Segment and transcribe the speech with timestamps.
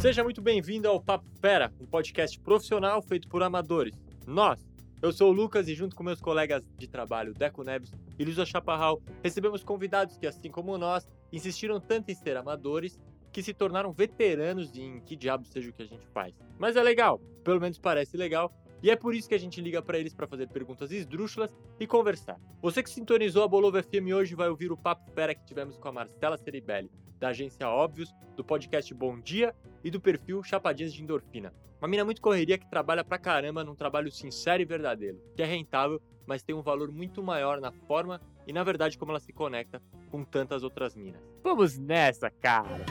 [0.00, 3.94] Seja muito bem-vindo ao Papo Fera, um podcast profissional feito por amadores.
[4.26, 4.62] Nós,
[5.00, 8.44] eu sou o Lucas e junto com meus colegas de trabalho Deco Neves e Luísa
[8.44, 12.98] Chaparral, recebemos convidados que, assim como nós, insistiram tanto em ser amadores
[13.32, 16.34] que se tornaram veteranos em que diabo seja o que a gente faz.
[16.58, 18.52] Mas é legal, pelo menos parece legal,
[18.84, 21.86] e é por isso que a gente liga para eles para fazer perguntas esdrúxulas e
[21.86, 22.38] conversar.
[22.60, 25.88] Você que sintonizou a Bolova FM hoje vai ouvir o papo fera que tivemos com
[25.88, 31.02] a Marcela Ceribelli, da agência Óbvios, do podcast Bom Dia e do perfil Chapadinhas de
[31.02, 31.50] Endorfina.
[31.80, 35.46] Uma mina muito correria que trabalha pra caramba num trabalho sincero e verdadeiro, que é
[35.46, 39.32] rentável, mas tem um valor muito maior na forma e na verdade como ela se
[39.32, 41.22] conecta com tantas outras minas.
[41.42, 42.84] Vamos nessa, cara!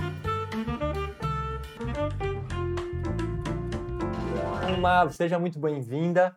[4.78, 6.36] Uma, seja muito bem-vinda.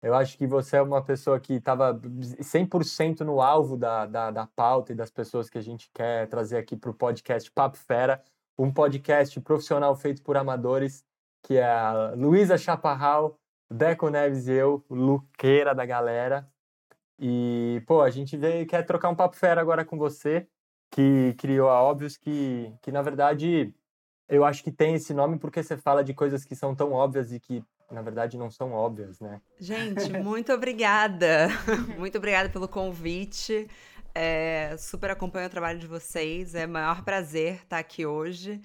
[0.00, 4.46] Eu acho que você é uma pessoa que estava 100% no alvo da, da, da
[4.46, 8.22] pauta e das pessoas que a gente quer trazer aqui para o podcast Papo Fera,
[8.56, 11.04] um podcast profissional feito por amadores,
[11.42, 13.38] que é a Luísa Chaparral,
[13.70, 16.48] Deco Neves e eu, Luqueira da galera.
[17.18, 20.46] E, pô, a gente veio, quer trocar um papo fera agora com você,
[20.90, 23.74] que criou a Óbvios, que, que na verdade
[24.28, 27.32] eu acho que tem esse nome porque você fala de coisas que são tão óbvias
[27.32, 29.40] e que na verdade não são óbvias, né?
[29.58, 31.48] Gente, muito obrigada.
[31.98, 33.68] muito obrigada pelo convite.
[34.14, 36.54] É, super acompanho o trabalho de vocês.
[36.54, 38.60] É maior prazer estar aqui hoje.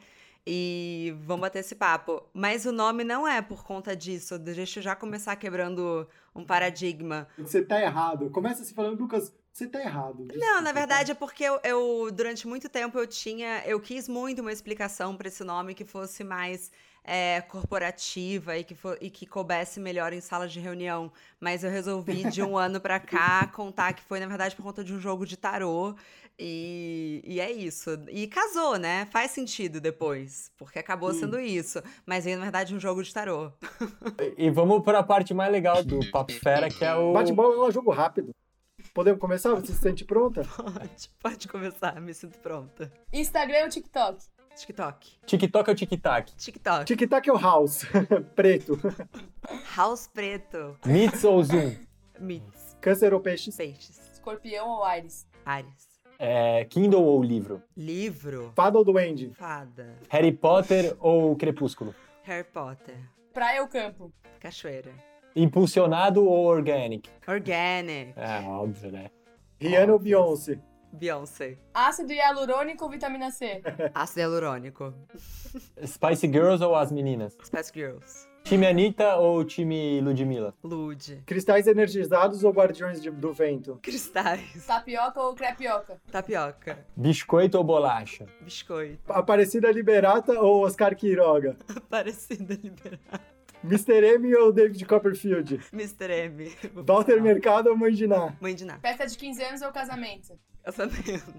[0.46, 2.24] E vamos bater esse papo.
[2.34, 4.38] Mas o nome não é por conta disso.
[4.40, 7.28] Deixa eu já começar quebrando um paradigma.
[7.38, 8.30] Você tá errado.
[8.30, 10.26] Começa se falando, Lucas, você tá errado.
[10.26, 10.40] Desculpa.
[10.40, 13.64] Não, na verdade é porque eu, eu, durante muito tempo, eu tinha.
[13.66, 16.72] Eu quis muito uma explicação para esse nome que fosse mais
[17.10, 21.12] é, corporativa e que, for, e que coubesse melhor em salas de reunião.
[21.40, 24.84] Mas eu resolvi, de um ano para cá, contar que foi, na verdade, por conta
[24.84, 25.96] de um jogo de tarô.
[26.38, 28.00] E, e é isso.
[28.10, 29.08] E casou, né?
[29.12, 31.22] Faz sentido depois, porque acabou Sim.
[31.22, 31.82] sendo isso.
[32.06, 33.52] Mas é, na verdade, um jogo de tarô.
[34.38, 37.12] E vamos para a parte mais legal do Papo Fera, que é o.
[37.12, 38.30] Bate-bola é um jogo rápido.
[38.94, 39.56] Podemos começar?
[39.56, 40.44] Você se sente pronta?
[40.56, 42.92] Pode, pode começar, me sinto pronta.
[43.12, 44.39] Instagram ou TikTok?
[44.60, 45.08] TikTok.
[45.26, 46.36] TikTok ou TikTok?
[46.36, 46.86] TikTok.
[46.86, 47.86] TikTok é o House,
[48.36, 48.78] preto.
[49.76, 50.78] House preto.
[50.86, 51.76] Mits ou Zoom?
[52.20, 52.76] Mits.
[52.82, 53.56] Câncer ou peixes?
[53.56, 53.98] Peixes.
[54.14, 55.26] Escorpião ou Ares?
[55.46, 55.88] Ares.
[56.20, 57.64] É, Kindle ou livro?
[57.78, 58.52] Livro.
[58.54, 59.32] Fada ou duende?
[59.34, 59.96] Fada.
[60.10, 61.96] Harry Potter ou Crepúsculo?
[62.24, 62.98] Harry Potter.
[63.34, 64.12] Praia ou campo?
[64.42, 64.92] Cachoeira.
[65.34, 67.10] Impulsionado ou organic?
[67.26, 68.14] Organic.
[68.18, 69.10] É, óbvio, né?
[69.58, 70.60] Rihanna ou Beyoncé?
[70.92, 71.58] Beyoncé.
[71.74, 73.62] Ácido hialurônico ou vitamina C?
[73.94, 74.94] Ácido hialurônico.
[75.86, 77.38] Spice Girls ou As Meninas?
[77.44, 78.28] Spice Girls.
[78.44, 80.56] Time Anitta ou time Ludmilla?
[80.64, 81.22] Lud.
[81.26, 83.78] Cristais energizados ou guardiões de, do vento?
[83.82, 84.66] Cristais.
[84.66, 86.02] Tapioca ou crepioca?
[86.12, 86.80] Tapioca.
[86.96, 88.26] Biscoito ou bolacha?
[88.42, 89.12] Biscoito.
[89.12, 91.58] Aparecida Liberata ou Oscar Quiroga?
[91.70, 93.29] Aparecida Liberata.
[93.64, 94.04] Mr.
[94.16, 95.60] M ou David Copperfield?
[95.74, 96.10] Mr.
[96.10, 96.52] M.
[96.86, 98.34] Walter Mercado ou Mandiná?
[98.40, 98.80] Mandiná.
[98.80, 100.40] Festa de 15 anos ou casamento?
[100.64, 101.34] Casamento.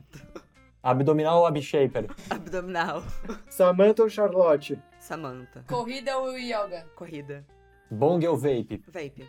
[0.83, 2.07] Abdominal ou abshaper?
[2.29, 3.03] Abdominal.
[3.49, 4.79] Samantha ou Charlotte?
[4.99, 5.65] Samantha.
[5.69, 6.87] Corrida ou yoga?
[6.95, 7.45] Corrida.
[7.91, 8.83] Bong ou vape?
[8.89, 9.27] Vape.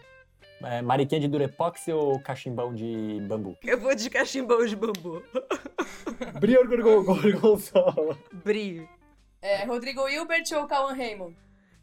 [0.64, 3.58] É, mariquinha de durepox ou cachimbão de bambu?
[3.64, 5.24] Eu vou de cachimbão de bambu.
[6.40, 8.18] Brie ou gorgon- gorgonzola?
[8.46, 8.88] Brie.
[9.42, 11.36] É, Rodrigo Hilbert ou Cauan Raymond?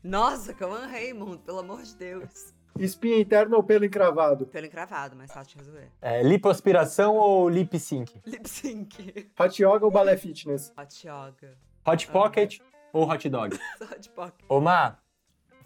[0.08, 2.54] Nossa, Cauã Raymond, pelo amor de Deus.
[2.78, 4.46] Espinha interna ou pelo encravado?
[4.46, 5.92] Pelo encravado, mais fácil de resolver.
[6.00, 8.18] É, lipoaspiração ou lip sync?
[8.24, 9.30] Lip sync.
[9.38, 10.72] Hot yoga ou balé fitness?
[10.78, 11.58] Hot yoga.
[11.86, 12.58] Hot pocket
[12.90, 13.54] ou hot dog?
[13.82, 14.46] Hot pocket.
[14.48, 14.98] Omar,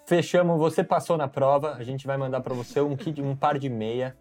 [0.06, 3.60] fechamos, você passou na prova, a gente vai mandar pra você um kit, um par
[3.60, 4.16] de meia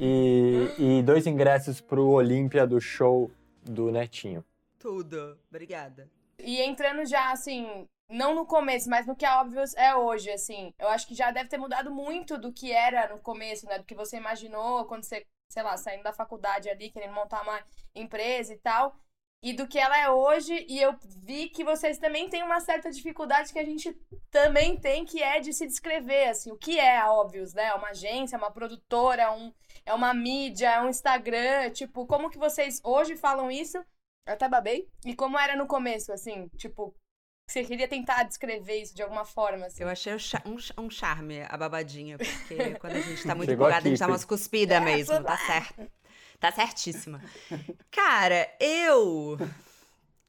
[0.00, 3.30] e, e dois ingressos pro Olímpia do show
[3.62, 4.44] do Netinho.
[4.80, 5.38] Tudo.
[5.48, 6.10] Obrigada.
[6.40, 10.72] E entrando já, assim, não no começo, mas no que é óbvio é hoje, assim.
[10.78, 13.78] Eu acho que já deve ter mudado muito do que era no começo, né?
[13.78, 17.58] Do que você imaginou quando você, sei lá, saindo da faculdade ali, querendo montar uma
[17.94, 18.94] empresa e tal.
[19.42, 20.64] E do que ela é hoje.
[20.68, 20.94] E eu
[21.24, 23.92] vi que vocês também têm uma certa dificuldade que a gente
[24.30, 26.52] também tem, que é de se descrever, assim.
[26.52, 27.08] O que é a
[27.54, 27.64] né?
[27.64, 29.52] É uma agência, é uma produtora, é um,
[29.86, 31.70] é uma mídia, é um Instagram.
[31.70, 33.78] Tipo, como que vocês hoje falam isso?
[34.26, 34.88] Eu até babei.
[35.04, 36.48] E como era no começo, assim?
[36.56, 36.94] Tipo,
[37.52, 39.82] você queria tentar descrever isso de alguma forma, assim.
[39.82, 40.42] Eu achei um um, cha-
[40.90, 44.06] charme a babadinha, porque quando a gente tá muito Chegou empolgada, aqui, a gente dá
[44.06, 44.12] Fê.
[44.12, 45.90] umas cuspidas mesmo, tá certo.
[46.40, 47.22] Tá certíssima.
[47.90, 49.38] Cara, eu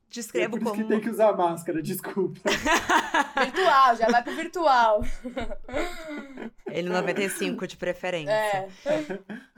[0.09, 0.83] descrevo é por isso como.
[0.83, 2.39] que tem que usar máscara, desculpa.
[3.43, 5.01] Virtual, já vai pro virtual.
[6.67, 8.31] N95 de preferência.
[8.31, 8.69] É.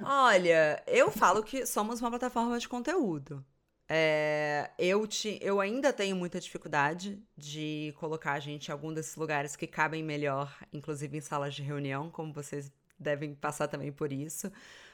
[0.01, 3.43] Olha, eu falo que somos uma plataforma de conteúdo.
[3.87, 9.15] É, eu, te, eu ainda tenho muita dificuldade de colocar a gente em algum desses
[9.15, 14.11] lugares que cabem melhor, inclusive em salas de reunião, como vocês devem passar também por
[14.11, 14.51] isso.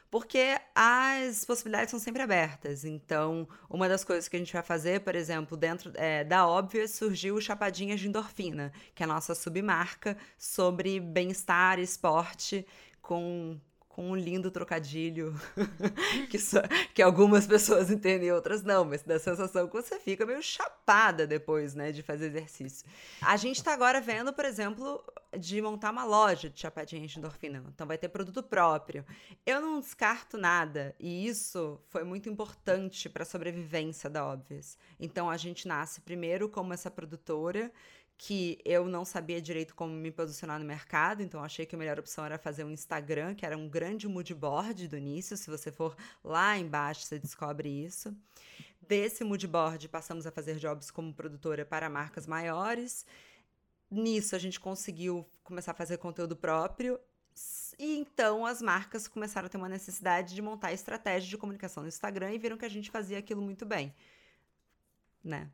[0.09, 2.83] Porque as possibilidades são sempre abertas.
[2.83, 6.85] Então, uma das coisas que a gente vai fazer, por exemplo, dentro é, da Óbvia,
[6.85, 12.67] surgiu o Chapadinhas de Endorfina, que é a nossa submarca sobre bem-estar e esporte
[13.01, 13.57] com
[13.93, 15.33] com um lindo trocadilho
[16.29, 16.61] que, só,
[16.93, 20.41] que algumas pessoas entendem e outras não, mas dá a sensação que você fica meio
[20.41, 22.87] chapada depois, né, de fazer exercício.
[23.21, 25.03] A gente tá agora vendo, por exemplo,
[25.37, 29.05] de montar uma loja de chapadinhas de endorfina, então vai ter produto próprio.
[29.45, 34.77] Eu não descarto nada, e isso foi muito importante para a sobrevivência da Obvious.
[34.99, 37.71] Então a gente nasce primeiro como essa produtora
[38.23, 41.97] que eu não sabia direito como me posicionar no mercado, então achei que a melhor
[41.97, 45.35] opção era fazer um Instagram, que era um grande moodboard do início.
[45.35, 48.15] Se você for lá embaixo, você descobre isso.
[48.79, 53.07] Desse moodboard, passamos a fazer jobs como produtora para marcas maiores.
[53.89, 56.99] Nisso, a gente conseguiu começar a fazer conteúdo próprio.
[57.79, 61.89] E então as marcas começaram a ter uma necessidade de montar estratégia de comunicação no
[61.89, 63.91] Instagram e viram que a gente fazia aquilo muito bem.
[65.23, 65.49] Né?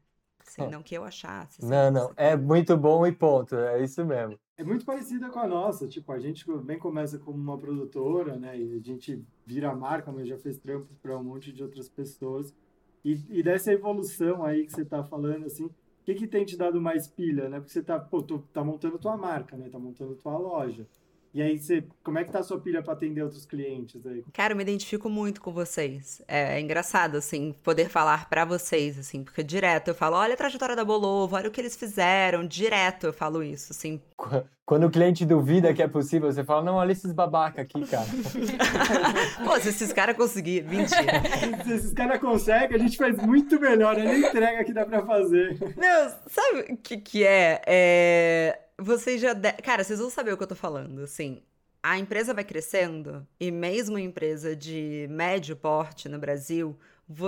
[0.48, 1.60] Assim, não que eu achasse.
[1.62, 2.14] assim, Não, não.
[2.16, 3.56] É muito bom e ponto.
[3.56, 4.40] É isso mesmo.
[4.58, 8.58] É muito parecida com a nossa, tipo, a gente bem começa como uma produtora, né,
[8.58, 12.56] e a gente vira marca, mas já fez trampos para um monte de outras pessoas.
[13.06, 15.72] E, e dessa evolução aí que você tá falando, assim, o
[16.04, 17.60] que que tem te dado mais pilha, né?
[17.60, 20.88] Porque você tá, pô, tô, tá montando tua marca, né, tá montando tua loja.
[21.38, 24.24] E aí, você, como é que tá a sua pilha para atender outros clientes aí?
[24.34, 26.20] Cara, eu me identifico muito com vocês.
[26.28, 30.38] É, é engraçado, assim, poder falar pra vocês, assim, porque direto eu falo, olha a
[30.38, 34.02] trajetória da Bolovo, olha o que eles fizeram, direto eu falo isso, assim.
[34.66, 38.08] Quando o cliente duvida que é possível, você fala, não, olha esses babaca aqui, cara.
[39.46, 41.22] Pô, se esses caras conseguirem, mentira.
[41.64, 45.06] Se esses caras conseguem, a gente faz muito melhor, é nem entrega que dá para
[45.06, 45.56] fazer.
[45.78, 47.62] Não, sabe o que que é?
[47.68, 48.60] É...
[48.80, 49.34] Vocês já...
[49.34, 49.52] De...
[49.54, 51.42] Cara, vocês vão saber o que eu tô falando, assim.
[51.82, 56.78] A empresa vai crescendo e mesmo empresa de médio porte no Brasil,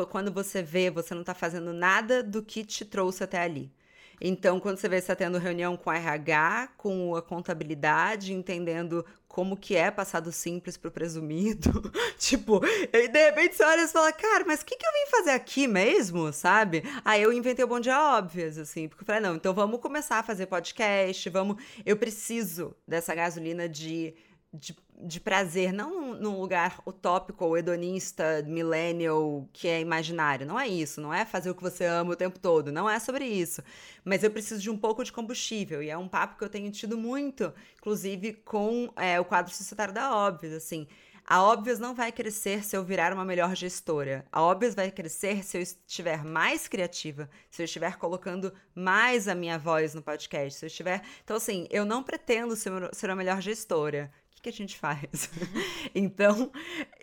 [0.10, 3.72] quando você vê, você não tá fazendo nada do que te trouxe até ali.
[4.22, 9.06] Então, quando você vê, você tá tendo reunião com a RH, com a contabilidade, entendendo
[9.28, 11.92] como que é passar do simples pro presumido.
[12.18, 12.60] tipo,
[12.92, 15.32] e de repente você olha e fala, cara, mas o que, que eu vim fazer
[15.32, 16.84] aqui mesmo, sabe?
[17.06, 20.20] Aí eu inventei o Bom Dia Óbvias, assim, porque eu falei, não, então vamos começar
[20.20, 21.64] a fazer podcast, vamos...
[21.86, 24.14] Eu preciso dessa gasolina de,
[24.54, 30.46] de, de prazer, não num lugar utópico ou hedonista, millennial, que é imaginário.
[30.46, 33.00] Não é isso, não é fazer o que você ama o tempo todo, não é
[33.00, 33.64] sobre isso.
[34.04, 36.72] Mas eu preciso de um pouco de combustível, e é um papo que eu tenho
[36.72, 40.88] tido muito, inclusive com é, o quadro societário da Óbvias, assim...
[41.32, 44.26] A Óbvias não vai crescer se eu virar uma melhor gestora.
[44.32, 49.36] A Óbvias vai crescer se eu estiver mais criativa, se eu estiver colocando mais a
[49.36, 51.04] minha voz no podcast, se eu estiver...
[51.24, 54.12] Então, assim, eu não pretendo ser, ser a melhor gestora.
[54.40, 55.30] O que, que a gente faz?
[55.94, 56.50] então,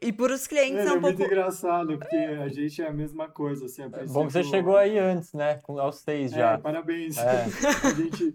[0.01, 1.31] e por os clientes é é um muito pouco...
[1.31, 3.83] engraçado, porque a gente é a mesma coisa, assim.
[3.83, 5.57] a Bom que você chegou aí antes, né?
[5.57, 6.59] Com, aos seis É, já.
[6.59, 7.19] parabéns.
[7.19, 7.45] É.
[7.85, 8.35] A gente...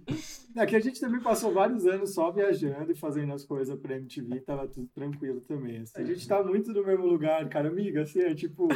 [0.56, 4.42] Aqui a gente também passou vários anos só viajando e fazendo as coisas pra MTV,
[4.42, 5.78] tava tudo tranquilo também.
[5.80, 6.00] assim.
[6.00, 8.68] A gente tá muito no mesmo lugar, cara, amiga, assim, é tipo...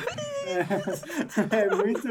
[1.51, 2.07] É, é muito...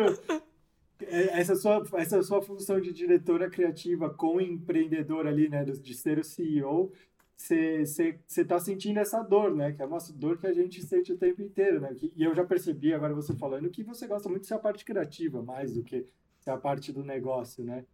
[1.03, 6.19] é- Essa sua, essa sua função de diretora criativa com empreendedor ali, né, de ser
[6.19, 6.93] o CEO,
[7.37, 9.73] você tá sentindo essa dor, né?
[9.73, 11.95] Que é uma dor que a gente sente o tempo inteiro, né?
[12.17, 14.85] E eu já percebi, agora você falando, que você gosta muito de ser a parte
[14.85, 16.07] criativa, mais do que
[16.41, 17.85] ser a parte do negócio, né?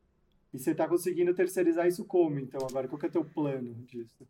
[0.52, 2.60] E você tá conseguindo terceirizar isso como, então?
[2.68, 4.26] Agora, qual que é o teu plano disso?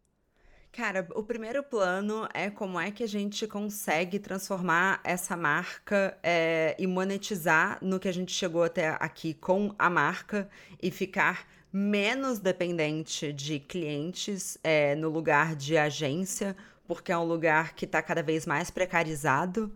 [0.73, 6.77] Cara, o primeiro plano é como é que a gente consegue transformar essa marca é,
[6.79, 10.49] e monetizar no que a gente chegou até aqui com a marca
[10.81, 17.75] e ficar menos dependente de clientes é, no lugar de agência, porque é um lugar
[17.75, 19.73] que está cada vez mais precarizado.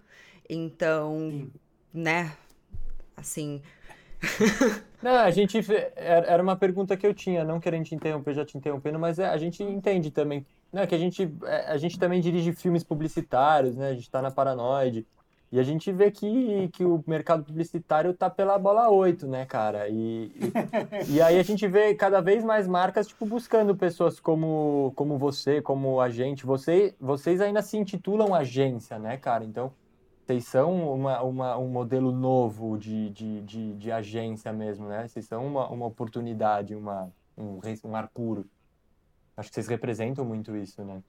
[0.49, 1.53] Então, Sim.
[1.93, 2.37] né,
[3.17, 3.63] assim,
[5.03, 5.59] Não, a gente.
[5.97, 9.27] Era uma pergunta que eu tinha, não querendo te interromper, já te interrompendo, mas é,
[9.27, 10.47] a gente entende também.
[10.73, 13.91] Né, que a gente, é, a gente também dirige filmes publicitários, né?
[13.91, 15.07] A gente tá na Paranoide.
[15.53, 19.89] E a gente vê que, que o mercado publicitário tá pela bola 8, né, cara?
[19.89, 20.33] E,
[21.07, 25.17] e, e aí a gente vê cada vez mais marcas, tipo, buscando pessoas como, como
[25.17, 26.45] você, como a gente.
[26.45, 29.45] Você, vocês ainda se intitulam agência, né, cara?
[29.45, 29.73] Então,
[30.27, 35.07] vocês são uma, uma, um modelo novo de, de, de, de, agência mesmo, né?
[35.07, 38.45] Vocês são uma, uma oportunidade, uma, um, um ar puro.
[39.37, 41.03] Acho que vocês representam muito isso, né?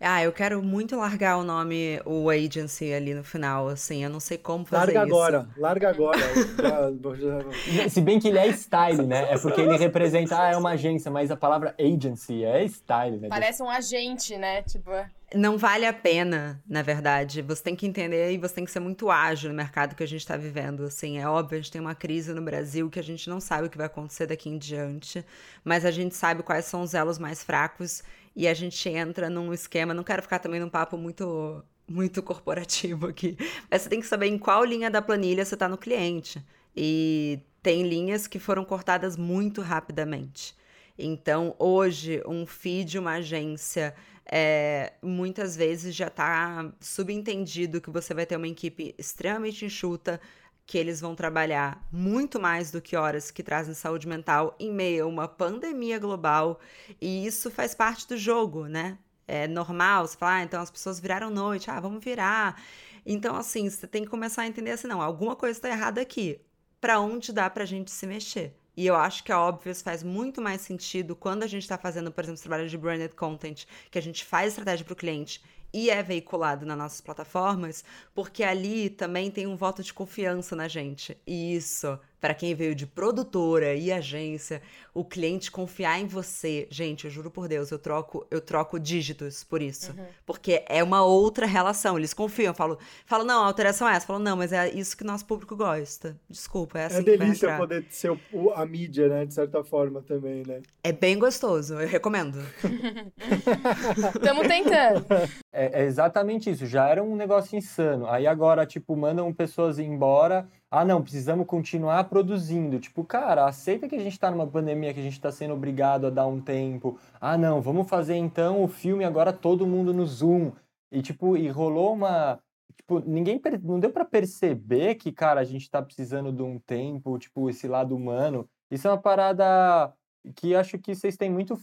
[0.00, 4.20] Ah, eu quero muito largar o nome, o agency ali no final, assim, eu não
[4.20, 5.16] sei como fazer larga isso.
[5.16, 6.18] Agora, larga agora,
[7.88, 9.32] Se bem que ele é style, né?
[9.32, 13.28] É porque ele representa, ah, é uma agência, mas a palavra agency é style, né?
[13.28, 14.62] Parece um agente, né?
[14.62, 14.90] Tipo...
[15.34, 17.42] Não vale a pena, na verdade.
[17.42, 20.06] Você tem que entender e você tem que ser muito ágil no mercado que a
[20.06, 20.84] gente está vivendo.
[20.84, 23.66] Assim, é óbvio, a gente tem uma crise no Brasil que a gente não sabe
[23.66, 25.24] o que vai acontecer daqui em diante,
[25.64, 28.02] mas a gente sabe quais são os elos mais fracos
[28.36, 29.94] e a gente entra num esquema.
[29.94, 33.36] Não quero ficar também num papo muito muito corporativo aqui.
[33.70, 36.44] Mas você tem que saber em qual linha da planilha você está no cliente.
[36.76, 40.54] E tem linhas que foram cortadas muito rapidamente.
[40.98, 43.94] Então, hoje, um feed, uma agência,
[44.30, 50.20] é, muitas vezes já está subentendido que você vai ter uma equipe extremamente enxuta,
[50.66, 55.04] que eles vão trabalhar muito mais do que horas que trazem saúde mental em meio
[55.04, 56.58] a uma pandemia global,
[57.00, 58.98] e isso faz parte do jogo, né?
[59.28, 62.60] É normal, você fala, ah, então as pessoas viraram noite, ah, vamos virar.
[63.04, 66.40] Então, assim, você tem que começar a entender assim, não, alguma coisa está errada aqui.
[66.80, 68.56] Para onde dá para a gente se mexer?
[68.76, 72.12] E eu acho que a Obvious faz muito mais sentido quando a gente está fazendo,
[72.12, 75.42] por exemplo, trabalho de branded content, que a gente faz estratégia para o cliente
[75.72, 80.68] e é veiculado nas nossas plataformas, porque ali também tem um voto de confiança na
[80.68, 81.16] gente.
[81.26, 84.62] E isso para quem veio de produtora e agência,
[84.94, 86.66] o cliente confiar em você.
[86.70, 89.92] Gente, eu juro por Deus, eu troco, eu troco dígitos por isso.
[89.92, 90.06] Uhum.
[90.24, 91.98] Porque é uma outra relação.
[91.98, 94.06] Eles confiam, falam, falo, não, a alteração é essa.
[94.06, 96.16] Falam, não, mas é isso que o nosso público gosta.
[96.28, 99.26] Desculpa, é assim É delícia poder ser o, a mídia, né?
[99.26, 100.62] De certa forma também, né?
[100.82, 102.38] É bem gostoso, eu recomendo.
[104.14, 105.04] Estamos tentando.
[105.52, 106.66] É, é exatamente isso.
[106.66, 108.06] Já era um negócio insano.
[108.06, 112.78] Aí agora, tipo, mandam pessoas embora ah, não, precisamos continuar produzindo.
[112.78, 116.06] Tipo, cara, aceita que a gente está numa pandemia, que a gente está sendo obrigado
[116.06, 116.98] a dar um tempo.
[117.20, 120.52] Ah, não, vamos fazer então o filme agora todo mundo no Zoom.
[120.90, 122.38] E, tipo, e rolou uma.
[122.76, 123.40] Tipo, ninguém.
[123.62, 127.66] Não deu para perceber que, cara, a gente está precisando de um tempo, tipo, esse
[127.66, 128.48] lado humano.
[128.70, 129.92] Isso é uma parada
[130.34, 131.58] que acho que vocês têm muito.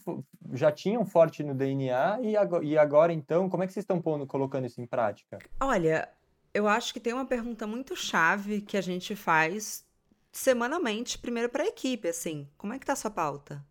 [0.53, 4.01] Já tinham forte no DNA e agora, e agora então, como é que vocês estão
[4.01, 5.37] colocando isso em prática?
[5.59, 6.09] Olha,
[6.53, 9.85] eu acho que tem uma pergunta muito chave que a gente faz
[10.31, 13.65] semanalmente, primeiro para a equipe, assim, como é que tá a sua pauta?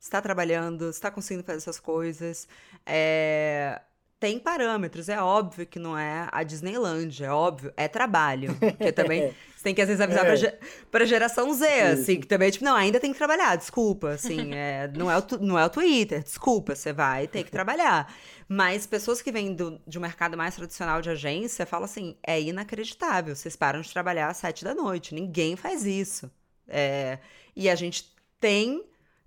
[0.00, 0.88] Está trabalhando?
[0.90, 2.48] Está conseguindo fazer essas coisas?
[2.84, 3.80] É...
[4.18, 8.56] Tem parâmetros, é óbvio que não é a Disneylandia, é óbvio, é trabalho.
[8.58, 10.58] Porque também você tem que às vezes avisar é.
[10.90, 14.90] pra, geração Z, assim, que também, tipo, não, ainda tem que trabalhar, desculpa, assim, é,
[14.96, 18.10] não, é o, não é o Twitter, desculpa, você vai ter que trabalhar.
[18.48, 22.40] Mas pessoas que vêm do, de um mercado mais tradicional de agência falam assim: é
[22.40, 26.30] inacreditável, vocês param de trabalhar às sete da noite, ninguém faz isso.
[26.66, 27.18] É,
[27.54, 28.82] e a gente tem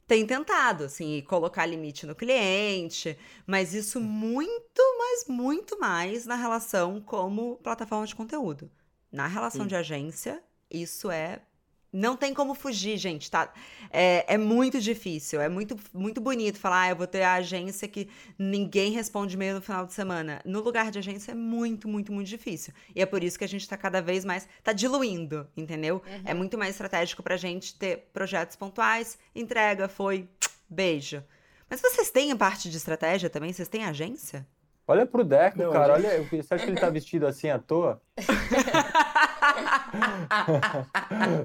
[0.09, 6.99] tem tentado, assim, colocar limite no cliente, mas isso muito, mas muito mais na relação
[6.99, 8.71] como plataforma de conteúdo.
[9.11, 9.67] Na relação Sim.
[9.67, 11.43] de agência, isso é
[11.91, 13.51] não tem como fugir, gente, tá?
[13.91, 17.87] É, é muito difícil, é muito, muito bonito falar, ah, eu vou ter a agência
[17.87, 20.41] que ninguém responde e-mail no final de semana.
[20.45, 22.73] No lugar de agência é muito, muito, muito difícil.
[22.95, 26.01] E é por isso que a gente tá cada vez mais, tá diluindo, entendeu?
[26.05, 26.21] Uhum.
[26.25, 30.27] É muito mais estratégico pra gente ter projetos pontuais, entrega, foi,
[30.69, 31.23] beijo.
[31.69, 33.51] Mas vocês têm a parte de estratégia também?
[33.53, 34.45] Vocês têm agência?
[34.87, 35.93] Olha pro Deco, Não, cara.
[35.93, 38.01] Olha, você acha que ele tá vestido assim à toa?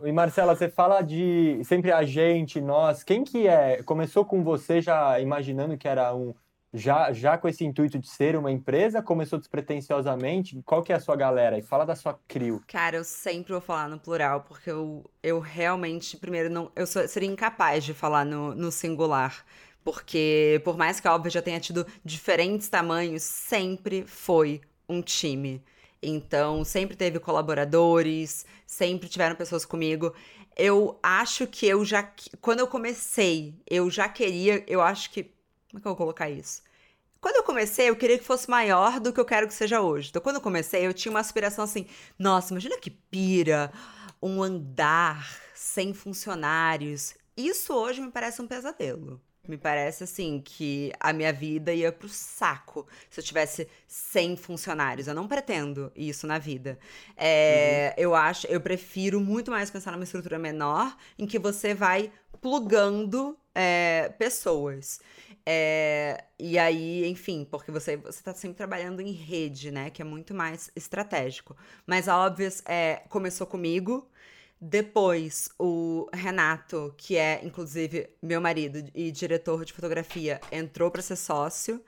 [0.04, 3.02] e Marcela, você fala de sempre a gente, nós.
[3.02, 3.82] Quem que é?
[3.82, 6.34] Começou com você já imaginando que era um
[6.74, 9.00] já, já com esse intuito de ser uma empresa?
[9.00, 10.60] Começou despretensiosamente?
[10.66, 11.56] Qual que é a sua galera?
[11.56, 12.60] E fala da sua crew.
[12.66, 17.06] Cara, eu sempre vou falar no plural, porque eu, eu realmente, primeiro, não, eu sou,
[17.06, 19.44] seria incapaz de falar no, no singular.
[19.84, 25.62] Porque, por mais que a Óbvio já tenha tido diferentes tamanhos, sempre foi um time.
[26.04, 30.14] Então, sempre teve colaboradores, sempre tiveram pessoas comigo.
[30.56, 32.08] Eu acho que eu já.
[32.40, 34.62] Quando eu comecei, eu já queria.
[34.66, 35.24] Eu acho que.
[35.70, 36.62] Como é que eu vou colocar isso?
[37.20, 40.10] Quando eu comecei, eu queria que fosse maior do que eu quero que seja hoje.
[40.10, 41.86] Então, quando eu comecei, eu tinha uma aspiração assim:
[42.18, 43.72] nossa, imagina que pira,
[44.22, 47.14] um andar sem funcionários.
[47.36, 49.20] Isso hoje me parece um pesadelo.
[49.46, 55.06] Me parece assim que a minha vida ia pro saco se eu tivesse 100 funcionários.
[55.06, 56.78] Eu não pretendo isso na vida.
[57.16, 58.02] É, uhum.
[58.02, 62.10] Eu acho, eu prefiro muito mais pensar numa estrutura menor em que você vai
[62.40, 65.00] plugando é, pessoas.
[65.46, 69.90] É, e aí, enfim, porque você você está sempre trabalhando em rede, né?
[69.90, 71.54] Que é muito mais estratégico.
[71.86, 74.08] Mas a Obvious é, começou comigo.
[74.66, 81.16] Depois, o Renato, que é inclusive meu marido e diretor de fotografia, entrou para ser
[81.16, 81.84] sócio.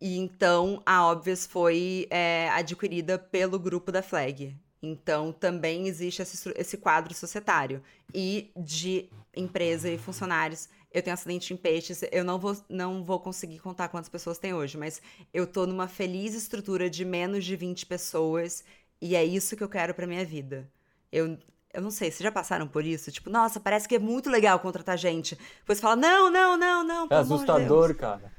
[0.00, 4.52] E então a Obvious foi é, adquirida pelo grupo da Flag.
[4.82, 7.80] Então também existe esse, esse quadro societário.
[8.12, 13.20] E de empresa e funcionários, eu tenho acidente em peixes, eu não vou, não vou
[13.20, 15.00] conseguir contar quantas pessoas tem hoje, mas
[15.32, 18.64] eu tô numa feliz estrutura de menos de 20 pessoas
[19.00, 20.68] e é isso que eu quero pra minha vida.
[21.12, 21.38] Eu,
[21.72, 23.10] eu não sei, vocês já passaram por isso?
[23.10, 25.36] Tipo, nossa, parece que é muito legal contratar gente.
[25.60, 27.08] Depois fala, não, não, não, não.
[27.10, 28.32] É assustador, cara.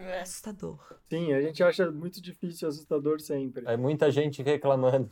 [0.00, 0.78] É assustador.
[1.10, 3.64] Sim, a gente acha muito difícil, assustador sempre.
[3.66, 5.10] É muita gente reclamando.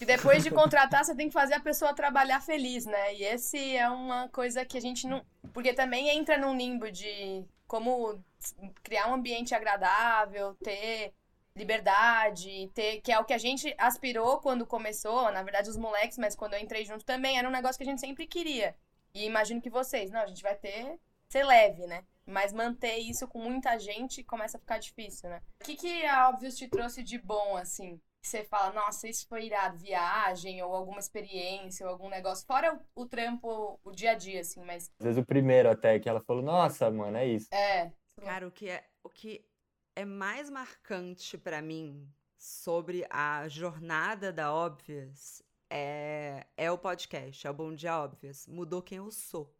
[0.00, 3.14] E depois de contratar, você tem que fazer a pessoa trabalhar feliz, né?
[3.14, 5.22] E esse é uma coisa que a gente não.
[5.52, 8.18] Porque também entra num limbo de como
[8.82, 11.12] criar um ambiente agradável, ter
[11.54, 16.18] liberdade, ter que é o que a gente aspirou quando começou, na verdade os moleques,
[16.18, 18.76] mas quando eu entrei junto também era um negócio que a gente sempre queria.
[19.14, 22.04] E imagino que vocês, não, a gente vai ter ser leve, né?
[22.26, 25.40] Mas manter isso com muita gente começa a ficar difícil, né?
[25.60, 28.00] O que, que a Obvious te trouxe de bom, assim?
[28.22, 33.02] você fala, nossa, isso foi irado, viagem, ou alguma experiência, ou algum negócio, fora o,
[33.02, 34.90] o, trampo, o dia a dia, assim, mas.
[34.98, 37.48] Às vezes o primeiro até, que ela falou, nossa, mano, é isso.
[37.52, 37.90] É.
[38.22, 39.42] Cara, o que é, o que
[40.00, 47.50] é mais marcante para mim sobre a jornada da Óbvias é, é o podcast, é
[47.50, 48.46] o Bom Dia Óbvias.
[48.46, 49.54] Mudou quem eu sou.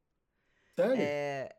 [0.75, 0.97] Sério?
[0.99, 1.55] É,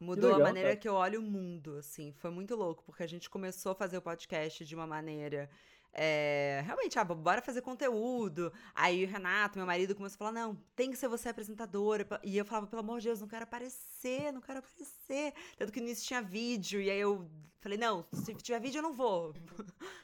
[0.00, 0.80] Mudou legal, a maneira cara.
[0.80, 2.14] que eu olho o mundo, assim.
[2.14, 5.50] Foi muito louco, porque a gente começou a fazer o podcast de uma maneira
[5.92, 8.52] é, realmente, ah, bora fazer conteúdo.
[8.74, 12.06] Aí o Renato, meu marido, começou a falar: não, tem que ser você apresentadora.
[12.22, 15.34] E eu falava, pelo amor de Deus, não quero aparecer, não quero aparecer.
[15.56, 16.80] Tanto que nisso tinha vídeo.
[16.80, 17.28] E aí eu
[17.60, 19.34] falei: não, se tiver vídeo eu não vou.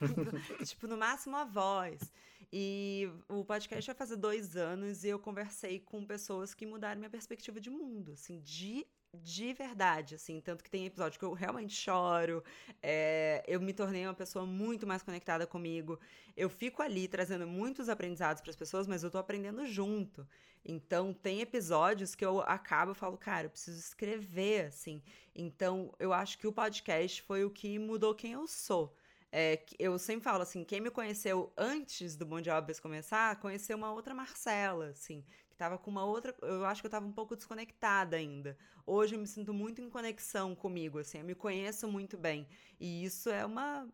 [0.64, 2.12] tipo, no máximo a voz.
[2.52, 7.10] E o podcast vai fazer dois anos e eu conversei com pessoas que mudaram minha
[7.10, 8.86] perspectiva de mundo, assim, de
[9.22, 12.42] de verdade, assim, tanto que tem episódio que eu realmente choro,
[12.82, 15.98] é, eu me tornei uma pessoa muito mais conectada comigo,
[16.36, 20.26] eu fico ali trazendo muitos aprendizados para as pessoas, mas eu tô aprendendo junto,
[20.64, 25.02] então tem episódios que eu acabo e falo, cara, eu preciso escrever, assim,
[25.34, 28.94] então eu acho que o podcast foi o que mudou quem eu sou,
[29.32, 33.76] é, eu sempre falo assim, quem me conheceu antes do Bom Dia Óbvios começar, conheceu
[33.76, 35.24] uma outra Marcela, assim,
[35.56, 36.34] que tava com uma outra.
[36.42, 38.56] Eu acho que eu tava um pouco desconectada ainda.
[38.86, 42.46] Hoje eu me sinto muito em conexão comigo, assim, eu me conheço muito bem.
[42.78, 43.88] E isso é uma.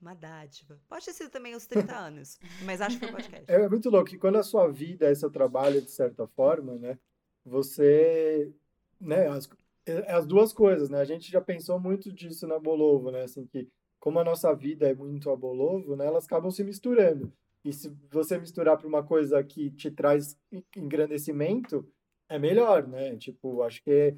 [0.00, 0.80] Uma dádiva.
[0.88, 3.52] Pode ter sido também os 30 anos, mas acho que foi podcast.
[3.52, 6.98] É muito louco que quando a sua vida é seu trabalho, de certa forma, né?
[7.44, 8.50] Você.
[8.98, 9.46] Né, as,
[9.84, 11.00] é, as duas coisas, né?
[11.00, 13.24] A gente já pensou muito disso na Bolovo, né?
[13.24, 13.68] Assim, que
[13.98, 16.06] como a nossa vida é muito a Bolovo, né?
[16.06, 17.30] Elas acabam se misturando.
[17.64, 20.38] E se você misturar para uma coisa que te traz
[20.76, 21.86] engrandecimento,
[22.28, 23.16] é melhor, né?
[23.16, 24.16] Tipo, acho que, é,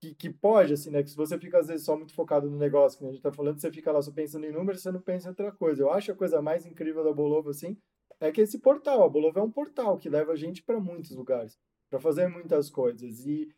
[0.00, 1.02] que, que pode, assim, né?
[1.02, 3.32] Que se você fica, às vezes, só muito focado no negócio, que a gente tá
[3.32, 5.82] falando, você fica lá só pensando em números, você não pensa em outra coisa.
[5.82, 7.76] Eu acho a coisa mais incrível da Bolovo, assim,
[8.20, 11.12] é que esse portal, a Bolovo é um portal que leva a gente para muitos
[11.12, 13.24] lugares, para fazer muitas coisas.
[13.26, 13.48] E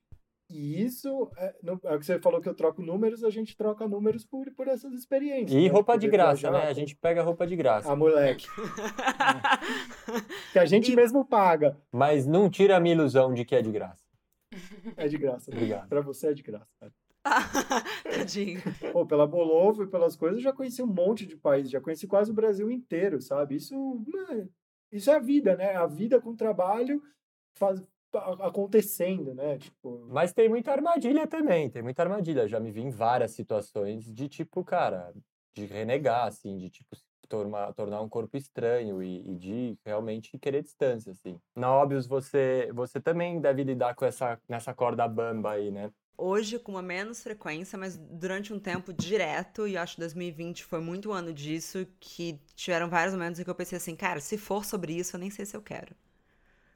[0.50, 3.56] e isso, é, no, é o que você falou que eu troco números, a gente
[3.56, 5.52] troca números por, por essas experiências.
[5.52, 5.68] E né?
[5.68, 6.66] roupa de graça, né?
[6.66, 7.90] A gente pega roupa de graça.
[7.90, 8.46] Ah, moleque.
[10.52, 10.96] que a gente e...
[10.96, 11.76] mesmo paga.
[11.92, 14.04] Mas não tira a minha ilusão de que é de graça.
[14.96, 15.50] É de graça.
[15.50, 15.88] Obrigado.
[15.88, 16.66] Pra você é de graça.
[16.80, 16.92] Cara.
[18.04, 18.60] Tadinho.
[18.92, 22.06] Pô, pela Bolovo e pelas coisas, eu já conheci um monte de países, já conheci
[22.06, 23.56] quase o Brasil inteiro, sabe?
[23.56, 24.02] Isso,
[24.90, 25.76] isso é a vida, né?
[25.76, 27.02] A vida com trabalho
[27.54, 27.82] faz,
[28.18, 29.58] acontecendo, né?
[29.58, 30.06] Tipo...
[30.08, 32.48] Mas tem muita armadilha também, tem muita armadilha.
[32.48, 35.12] Já me vi em várias situações de tipo, cara,
[35.54, 36.96] de renegar, assim, de tipo
[37.28, 41.40] tornar, tornar um corpo estranho e, e, de realmente querer distância, assim.
[41.56, 45.90] Na óbvios, você, você também deve lidar com essa nessa corda bamba aí, né?
[46.18, 50.80] Hoje, com uma menos frequência, mas durante um tempo direto, e acho que 2020 foi
[50.80, 54.36] muito um ano disso, que tiveram vários momentos em que eu pensei assim, cara, se
[54.36, 55.94] for sobre isso, eu nem sei se eu quero.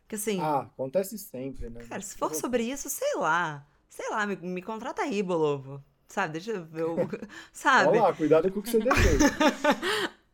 [0.04, 0.40] Porque assim.
[0.40, 1.82] Ah, acontece sempre, né?
[1.84, 3.66] Cara, se for sobre isso, sei lá.
[3.88, 5.82] Sei lá, me, me contrata aí, Bolovo.
[6.06, 6.84] Sabe, deixa eu ver.
[7.52, 7.90] Sabe?
[7.90, 9.24] Olha lá, cuidado com o que você deseja.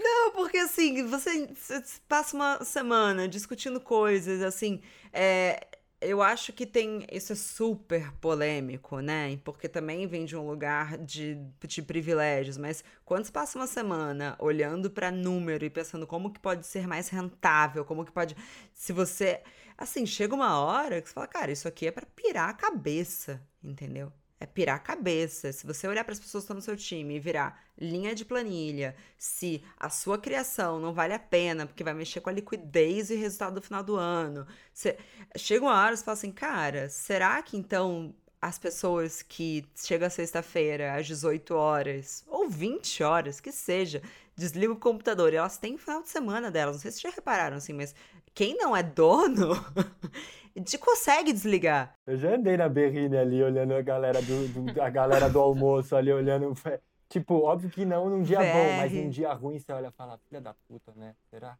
[0.00, 4.80] Não, porque assim, você, você, passa uma semana discutindo coisas, assim,
[5.12, 5.66] é,
[6.02, 7.06] eu acho que tem.
[7.10, 9.38] Isso é super polêmico, né?
[9.44, 11.36] Porque também vem de um lugar de,
[11.66, 12.58] de privilégios.
[12.58, 16.86] Mas quando você passa uma semana olhando para número e pensando como que pode ser
[16.86, 18.36] mais rentável, como que pode.
[18.74, 19.42] Se você.
[19.78, 23.42] Assim, chega uma hora que você fala, cara, isso aqui é para pirar a cabeça,
[23.64, 24.12] entendeu?
[24.42, 25.52] É pirar a cabeça.
[25.52, 28.24] Se você olhar para as pessoas que estão no seu time e virar linha de
[28.24, 33.10] planilha, se a sua criação não vale a pena, porque vai mexer com a liquidez
[33.10, 34.98] e resultado do final do ano, você...
[35.36, 40.96] chega uma hora e fala assim, cara, será que então as pessoas que chegam sexta-feira
[40.96, 44.02] às 18 horas, ou 20 horas, que seja,
[44.36, 46.74] desligam o computador e elas têm final de semana delas.
[46.74, 47.94] Não sei se já repararam assim, mas
[48.34, 49.54] quem não é dono
[50.56, 51.94] de consegue desligar.
[52.06, 55.96] Eu já andei na berrine ali, olhando a galera do, do a galera do almoço
[55.96, 56.54] ali, olhando.
[57.08, 60.18] Tipo, óbvio que não num dia bom, mas num dia ruim você olha e fala,
[60.26, 61.14] filha da puta, né?
[61.28, 61.58] Será?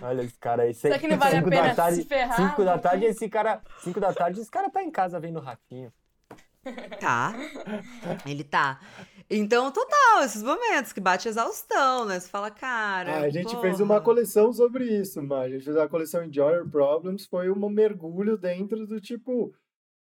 [0.00, 0.72] Olha esse cara aí.
[0.72, 2.36] Será que não vale a pena tarde, se ferrar?
[2.36, 3.60] Cinco da tarde, esse cara.
[3.80, 5.92] Cinco da tarde, esse cara tá em casa vendo o ratinho.
[7.00, 7.34] Tá.
[8.24, 8.78] Ele tá.
[9.30, 12.18] Então, total, esses momentos que bate exaustão, né?
[12.18, 13.16] Você fala, cara.
[13.16, 13.60] Ah, a gente porra.
[13.60, 17.50] fez uma coleção sobre isso, mas a gente fez a coleção Enjoy Your Problems, foi
[17.50, 19.54] um mergulho dentro do tipo.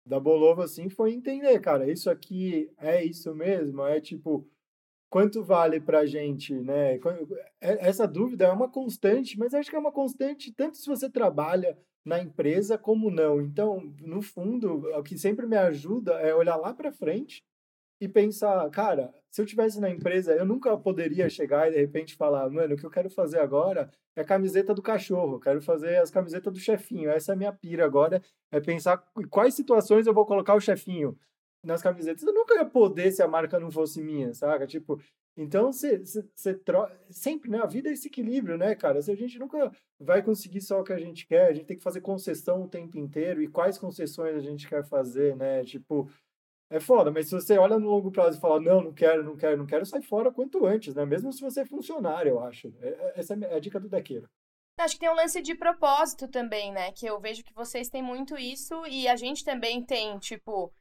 [0.06, 3.86] Da Bolova, assim, foi entender, cara, isso aqui é isso mesmo?
[3.86, 4.46] É tipo,
[5.08, 6.96] quanto vale pra gente, né?
[7.58, 11.08] É, essa dúvida é uma constante, mas acho que é uma constante tanto se você
[11.08, 13.40] trabalha na empresa como não.
[13.40, 17.42] Então, no fundo, o que sempre me ajuda é olhar lá para frente
[18.00, 22.14] e pensar, cara, se eu tivesse na empresa, eu nunca poderia chegar e de repente
[22.14, 25.96] falar, mano, o que eu quero fazer agora é a camiseta do cachorro, quero fazer
[25.96, 27.10] as camisetas do chefinho.
[27.10, 30.60] Essa é a minha pira agora, é pensar em quais situações eu vou colocar o
[30.60, 31.18] chefinho
[31.64, 32.22] nas camisetas.
[32.22, 34.66] Eu nunca ia poder se a marca não fosse minha, saca?
[34.66, 35.00] Tipo,
[35.36, 36.96] então você troca.
[37.10, 37.58] Sempre, né?
[37.58, 39.02] A vida é esse equilíbrio, né, cara?
[39.02, 41.76] Se a gente nunca vai conseguir só o que a gente quer, a gente tem
[41.76, 43.42] que fazer concessão o tempo inteiro.
[43.42, 45.64] E quais concessões a gente quer fazer, né?
[45.64, 46.08] Tipo,
[46.70, 49.36] é foda, mas se você olha no longo prazo e fala, não, não quero, não
[49.36, 51.04] quero, não quero, sai fora quanto antes, né?
[51.04, 52.72] Mesmo se você é funcionário, eu acho.
[52.80, 54.28] É, é, essa é a dica do dequeiro.
[54.78, 56.90] Acho que tem um lance de propósito também, né?
[56.92, 60.72] Que eu vejo que vocês têm muito isso e a gente também tem, tipo,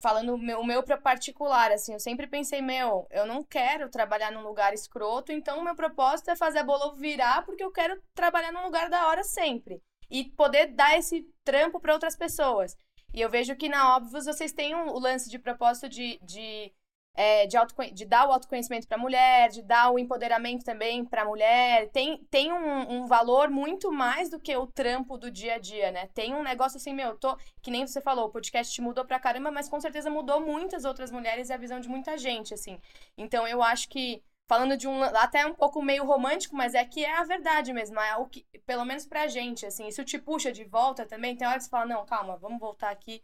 [0.00, 4.30] falando o meu, o meu particular, assim, eu sempre pensei, meu, eu não quero trabalhar
[4.30, 8.00] num lugar escroto, então o meu propósito é fazer a bolo virar porque eu quero
[8.14, 9.82] trabalhar num lugar da hora sempre.
[10.08, 12.76] E poder dar esse trampo para outras pessoas.
[13.14, 16.72] E eu vejo que na Óbvios vocês têm o um, lance de propósito de, de,
[17.14, 17.56] é, de,
[17.92, 21.90] de dar o autoconhecimento para a mulher, de dar o empoderamento também para a mulher.
[21.90, 25.90] Tem, tem um, um, valor muito mais do que o trampo do dia a dia,
[25.90, 26.08] né?
[26.14, 27.36] Tem um negócio assim, meu, tô.
[27.62, 31.10] Que nem você falou, o podcast mudou pra caramba, mas com certeza mudou muitas outras
[31.10, 32.78] mulheres e a visão de muita gente, assim.
[33.16, 37.04] Então eu acho que falando de um até um pouco meio romântico, mas é que
[37.04, 40.52] é a verdade mesmo, é o que pelo menos pra gente, assim, isso te puxa
[40.52, 43.22] de volta também, tem hora que você fala, não, calma, vamos voltar aqui.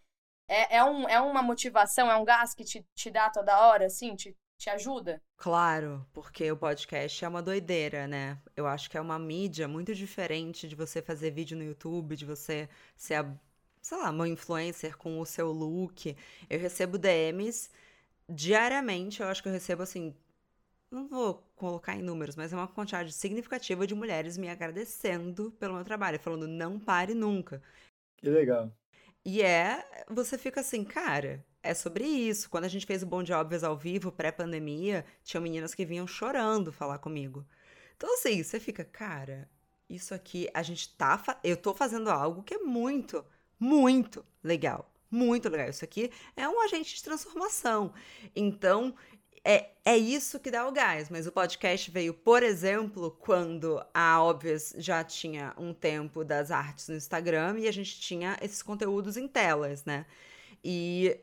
[0.49, 3.87] É, é, um, é uma motivação, é um gás que te, te dá toda hora,
[3.87, 5.23] assim, te, te ajuda?
[5.37, 8.39] Claro, porque o podcast é uma doideira, né?
[8.57, 12.27] Eu acho que é uma mídia muito diferente de você fazer vídeo no YouTube, de
[12.27, 13.27] você ser,
[13.81, 16.17] sei lá, uma influencer com o seu look.
[16.51, 17.71] Eu recebo DMs
[18.29, 20.15] diariamente, eu acho que eu recebo assim
[20.93, 25.75] não vou colocar em números, mas é uma quantidade significativa de mulheres me agradecendo pelo
[25.75, 27.63] meu trabalho, falando não pare nunca.
[28.17, 28.71] Que legal.
[29.25, 32.51] E é, você fica assim, cara, é sobre isso.
[32.51, 36.07] Quando a gente fez o Bom de Óbvios ao vivo, pré-pandemia, tinha meninas que vinham
[36.07, 37.47] chorando falar comigo.
[37.97, 39.49] Então, assim, você fica, cara,
[39.89, 41.23] isso aqui, a gente tá.
[41.45, 43.25] Eu tô fazendo algo que é muito,
[43.59, 44.93] muito legal.
[45.11, 45.69] Muito legal.
[45.69, 47.93] Isso aqui é um agente de transformação.
[48.35, 48.95] Então,
[49.45, 54.23] é, é isso que dá o gás, mas o podcast veio, por exemplo, quando a
[54.23, 59.17] Óbvias já tinha um tempo das artes no Instagram e a gente tinha esses conteúdos
[59.17, 60.07] em telas, né?
[60.63, 61.19] E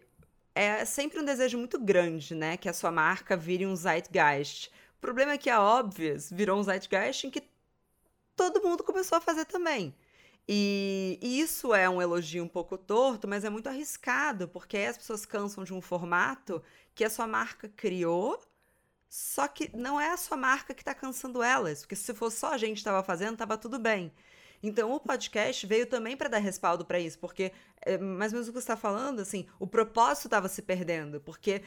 [0.54, 2.58] é sempre um desejo muito grande, né?
[2.58, 4.70] Que a sua marca vire um zeitgeist.
[4.98, 7.44] O problema é que a Óbvias virou um zeitgeist em que
[8.36, 9.96] todo mundo começou a fazer também.
[10.52, 14.98] E, e, isso é um elogio um pouco torto, mas é muito arriscado, porque as
[14.98, 16.62] pessoas cansam de um formato
[17.00, 18.38] que a sua marca criou,
[19.08, 22.52] só que não é a sua marca que está cansando elas, porque se fosse só
[22.52, 24.12] a gente estava fazendo, estava tudo bem.
[24.62, 28.50] Então o podcast veio também para dar respaldo para isso, porque é, mais ou menos
[28.50, 31.64] o que você está falando, assim, o propósito estava se perdendo, porque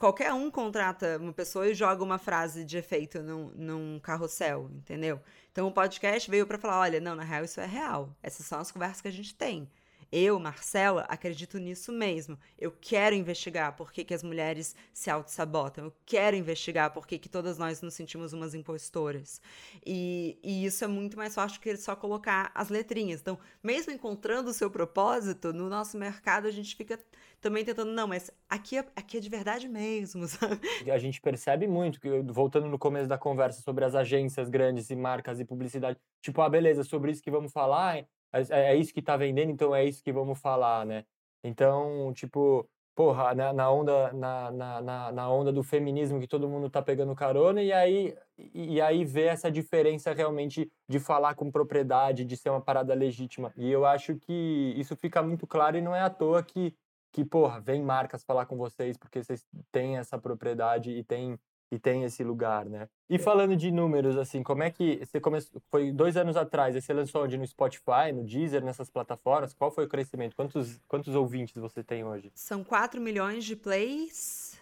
[0.00, 5.20] qualquer um contrata uma pessoa e joga uma frase de efeito num, num carrossel, entendeu?
[5.52, 8.16] Então o podcast veio para falar, olha, não, na real isso é real.
[8.20, 9.70] Essas são as conversas que a gente tem.
[10.14, 12.38] Eu, Marcela, acredito nisso mesmo.
[12.58, 15.86] Eu quero investigar por que, que as mulheres se auto-sabotam.
[15.86, 19.40] Eu quero investigar por que, que todas nós nos sentimos umas impostoras.
[19.86, 23.22] E, e isso é muito mais fácil que só colocar as letrinhas.
[23.22, 26.98] Então, mesmo encontrando o seu propósito, no nosso mercado a gente fica
[27.40, 30.60] também tentando, não, mas aqui é, aqui é de verdade mesmo, sabe?
[30.90, 34.94] A gente percebe muito, que voltando no começo da conversa sobre as agências grandes e
[34.94, 39.02] marcas e publicidade, tipo, ah, beleza, sobre isso que vamos falar, é, é isso que
[39.02, 41.04] tá vendendo, então é isso que vamos falar, né?
[41.44, 46.70] Então, tipo, porra, na, na onda, na, na, na, onda do feminismo que todo mundo
[46.70, 48.14] tá pegando carona, e aí,
[48.54, 53.52] e aí ver essa diferença realmente de falar com propriedade, de ser uma parada legítima.
[53.56, 56.74] E eu acho que isso fica muito claro e não é à toa que,
[57.12, 61.38] que porra, vem marcas falar com vocês porque vocês têm essa propriedade e têm
[61.72, 62.86] e tem esse lugar, né?
[63.08, 65.58] E falando de números, assim, como é que você começou?
[65.70, 67.38] Foi dois anos atrás, você lançou onde?
[67.38, 69.54] No Spotify, no Deezer, nessas plataformas?
[69.54, 70.36] Qual foi o crescimento?
[70.36, 72.30] Quantos, quantos ouvintes você tem hoje?
[72.34, 74.60] São 4 milhões de plays,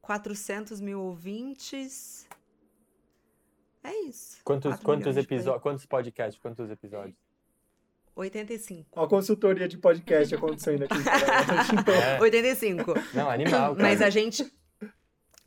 [0.00, 2.28] 400 mil ouvintes.
[3.82, 4.38] É isso.
[4.44, 5.62] Quantos, quantos episódios?
[5.64, 6.40] Quantos podcasts?
[6.40, 7.16] Quantos episódios?
[8.14, 8.86] 85.
[8.94, 10.94] Uma consultoria de podcast acontecendo aqui.
[11.90, 12.20] é.
[12.20, 12.94] 85.
[13.14, 13.74] Não, animal.
[13.74, 13.82] Cara.
[13.82, 14.52] Mas a gente,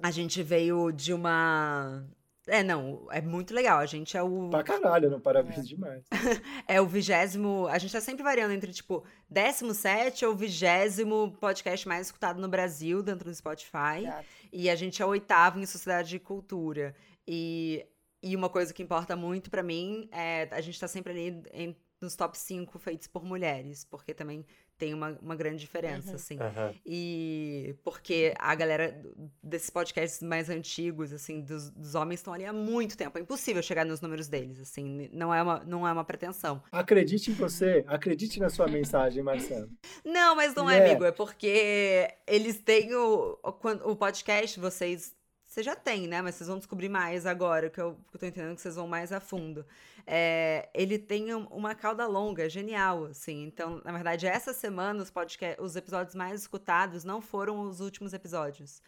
[0.01, 2.05] a gente veio de uma.
[2.45, 3.79] É, não, é muito legal.
[3.79, 4.49] A gente é o.
[4.49, 5.61] Pra caralho, não, parabéns é.
[5.61, 6.03] demais.
[6.67, 7.67] é o vigésimo.
[7.67, 13.01] A gente tá sempre variando entre, tipo, 17 ou vigésimo podcast mais escutado no Brasil,
[13.01, 14.09] dentro do Spotify.
[14.51, 16.93] E a gente é o oitavo em Sociedade e Cultura.
[17.27, 17.85] E,
[18.21, 21.75] e uma coisa que importa muito para mim é a gente tá sempre ali em,
[22.01, 24.45] nos top 5 feitos por mulheres, porque também
[24.77, 26.15] tem uma, uma grande diferença, uhum.
[26.15, 26.35] assim.
[26.35, 26.75] Uhum.
[26.85, 28.99] E porque a galera
[29.41, 33.17] desses podcasts mais antigos, assim, dos, dos homens estão ali há muito tempo.
[33.17, 36.61] É impossível chegar nos números deles, assim, não é uma, não é uma pretensão.
[36.71, 39.69] Acredite em você, acredite na sua mensagem, Marcelo.
[40.03, 45.15] Não, mas não é, amigo, é porque eles têm o, o, o podcast, vocês
[45.53, 46.19] você já tem, né?
[46.19, 48.87] Mas vocês vão descobrir mais agora, que eu, que eu tô entendendo que vocês vão
[48.87, 49.63] mais a fundo.
[50.05, 53.43] É, ele tem uma cauda longa, genial, assim.
[53.43, 58.13] Então, na verdade, essa semana os, podcast, os episódios mais escutados não foram os últimos
[58.13, 58.81] episódios.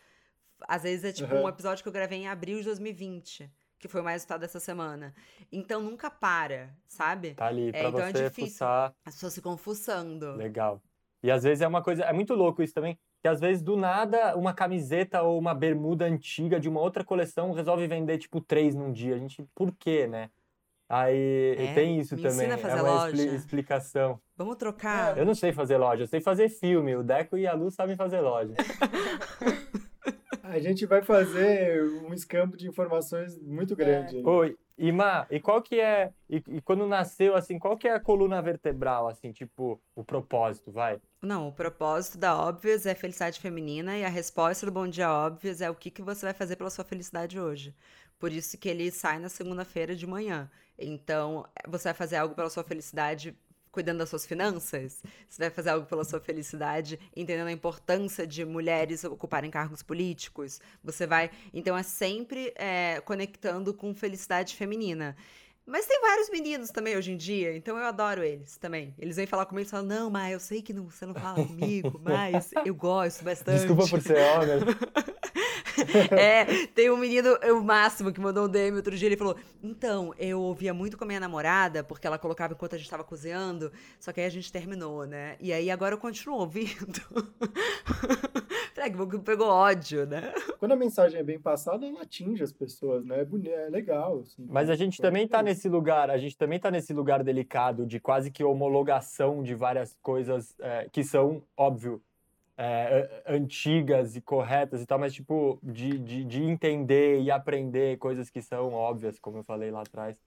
[0.68, 1.44] Às vezes é tipo uhum.
[1.44, 4.60] um episódio que eu gravei em abril de 2020 que foi o mais escutado essa
[4.60, 5.14] semana.
[5.52, 7.36] Então nunca para, sabe?
[7.36, 8.52] Tá ali, é, pra é, então você é difícil.
[8.54, 8.96] Fuçar.
[9.06, 10.32] As pessoas ficam fuçando.
[10.32, 10.82] Legal.
[11.22, 12.04] E às vezes é uma coisa.
[12.04, 16.06] É muito louco isso também que às vezes do nada uma camiseta ou uma bermuda
[16.06, 19.16] antiga de uma outra coleção resolve vender tipo três num dia.
[19.16, 20.30] A gente, por quê, né?
[20.88, 22.52] Aí é, tem isso também.
[22.52, 23.26] A fazer é uma loja.
[23.36, 24.22] explicação.
[24.38, 25.18] Vamos trocar.
[25.18, 26.96] Eu não sei fazer loja, eu sei fazer filme.
[26.96, 28.54] O Deco e a Lu sabem fazer loja.
[30.44, 34.20] a gente vai fazer um escampo de informações muito grande.
[34.20, 34.24] É.
[34.24, 36.12] Oi, e Ma, e qual que é.
[36.30, 40.72] E, e, quando nasceu, assim, qual que é a coluna vertebral, assim, tipo, o propósito,
[40.72, 41.00] vai?
[41.26, 45.60] Não, o propósito da Óbvias é felicidade feminina e a resposta do Bom Dia Óbvias
[45.60, 47.76] é o que, que você vai fazer pela sua felicidade hoje.
[48.20, 50.48] Por isso que ele sai na segunda-feira de manhã.
[50.78, 53.36] Então, você vai fazer algo pela sua felicidade
[53.72, 55.02] cuidando das suas finanças?
[55.28, 60.62] Você vai fazer algo pela sua felicidade, entendendo a importância de mulheres ocuparem cargos políticos?
[60.84, 61.32] Você vai.
[61.52, 65.18] Então é sempre é, conectando com felicidade feminina.
[65.66, 68.94] Mas tem vários meninos também hoje em dia, então eu adoro eles também.
[69.00, 71.44] Eles vêm falar comigo e falam: Não, mas eu sei que não, você não fala
[71.44, 73.60] comigo, mas eu gosto bastante.
[73.60, 74.60] Desculpa por ser homem.
[76.12, 80.14] é, tem um menino, o Máximo, que mandou um DM outro dia, ele falou: Então,
[80.20, 83.72] eu ouvia muito com a minha namorada, porque ela colocava enquanto a gente tava cozinhando,
[84.00, 85.36] só que aí a gente terminou, né?
[85.40, 87.02] E aí agora eu continuo ouvindo.
[89.10, 90.34] que pegou ódio, né?
[90.60, 93.22] Quando a mensagem é bem passada, ela atinge as pessoas, né?
[93.22, 94.20] É, bonito, é legal.
[94.20, 94.46] Assim.
[94.48, 98.00] Mas a gente também tá nesse lugar, a gente também tá nesse lugar delicado de
[98.00, 102.02] quase que homologação de várias coisas é, que são, óbvio,
[102.58, 108.30] é, antigas e corretas e tal, mas tipo, de, de, de entender e aprender coisas
[108.30, 110.20] que são óbvias, como eu falei lá atrás.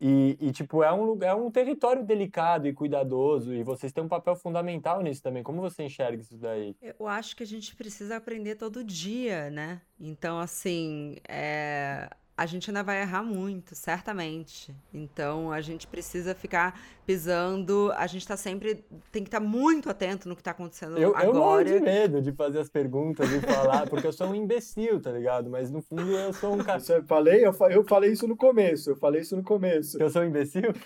[0.00, 4.02] E, e, tipo, é um lugar, é um território delicado e cuidadoso, e vocês têm
[4.02, 5.42] um papel fundamental nisso também.
[5.42, 6.74] Como você enxerga isso daí?
[6.80, 9.82] Eu acho que a gente precisa aprender todo dia, né?
[10.00, 12.08] Então, assim, é
[12.40, 14.74] a gente ainda vai errar muito, certamente.
[14.94, 18.82] Então a gente precisa ficar pisando, a gente tá sempre.
[19.12, 21.26] tem que estar tá muito atento no que tá acontecendo eu, agora.
[21.26, 24.98] Eu morro de medo de fazer as perguntas e falar, porque eu sou um imbecil,
[25.02, 25.50] tá ligado?
[25.50, 26.80] Mas no fundo eu sou um cara.
[26.88, 30.00] Eu falei, eu, eu falei isso no começo, eu falei isso no começo.
[30.00, 30.72] Eu sou um imbecil?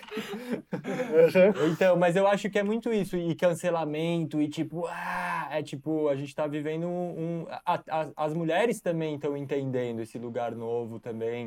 [1.71, 6.07] Então, mas eu acho que é muito isso, e cancelamento, e tipo, ah, é tipo,
[6.09, 7.43] a gente tá vivendo um.
[7.43, 11.44] um a, a, as mulheres também estão entendendo esse lugar novo também.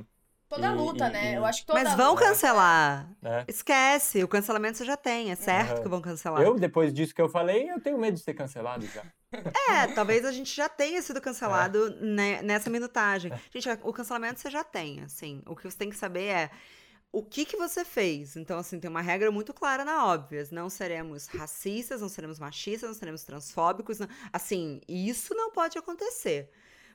[0.49, 1.33] Toda luta, e, né?
[1.33, 1.35] E...
[1.35, 2.25] Eu acho que toda Mas vão luta.
[2.25, 3.09] cancelar.
[3.23, 3.45] É.
[3.47, 5.83] Esquece, o cancelamento você já tem, é certo uhum.
[5.83, 6.43] que vão cancelar.
[6.43, 9.03] Eu, depois disso que eu falei, eu tenho medo de ser cancelado já.
[9.69, 11.91] É, talvez a gente já tenha sido cancelado é.
[12.03, 13.31] né, nessa minutagem.
[13.31, 13.39] É.
[13.51, 15.43] Gente, o cancelamento você já tem, assim.
[15.45, 16.51] O que você tem que saber é
[17.13, 18.37] o que, que você fez.
[18.37, 20.51] Então, assim, tem uma regra muito clara na óbvias.
[20.51, 23.99] Não seremos racistas, não seremos machistas, não seremos transfóbicos.
[23.99, 24.09] Não...
[24.33, 26.51] Assim, isso não pode acontecer.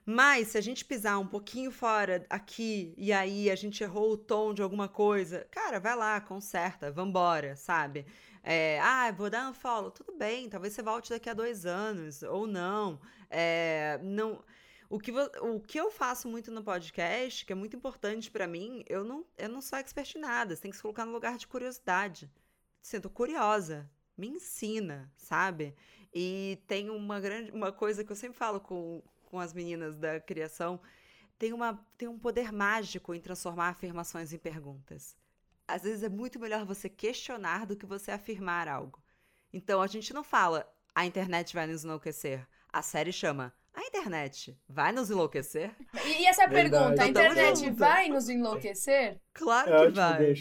[0.05, 4.17] Mas se a gente pisar um pouquinho fora aqui e aí a gente errou o
[4.17, 8.05] tom de alguma coisa, cara, vai lá, conserta, vambora, sabe?
[8.43, 9.91] É, ah, vou dar um follow.
[9.91, 12.99] Tudo bem, talvez você volte daqui a dois anos, ou não.
[13.29, 14.43] É, não
[14.93, 18.83] o que, o que eu faço muito no podcast, que é muito importante para mim,
[18.87, 20.55] eu não, eu não sou expert em nada.
[20.55, 22.29] Você tem que se colocar no lugar de curiosidade.
[22.79, 23.89] Sinto curiosa.
[24.15, 25.75] Me ensina, sabe?
[26.13, 29.01] E tem uma grande uma coisa que eu sempre falo com,
[29.33, 30.79] com as meninas da criação.
[31.39, 35.17] Tem, uma, tem um poder mágico em transformar afirmações em perguntas.
[35.67, 39.01] Às vezes é muito melhor você questionar do que você afirmar algo.
[39.51, 42.47] Então a gente não fala a internet vai nos enlouquecer.
[42.71, 45.75] A série chama a internet vai nos enlouquecer?
[46.05, 46.69] E, essa Verdade.
[46.69, 49.19] pergunta, a internet vai nos enlouquecer?
[49.33, 50.35] Claro que vai.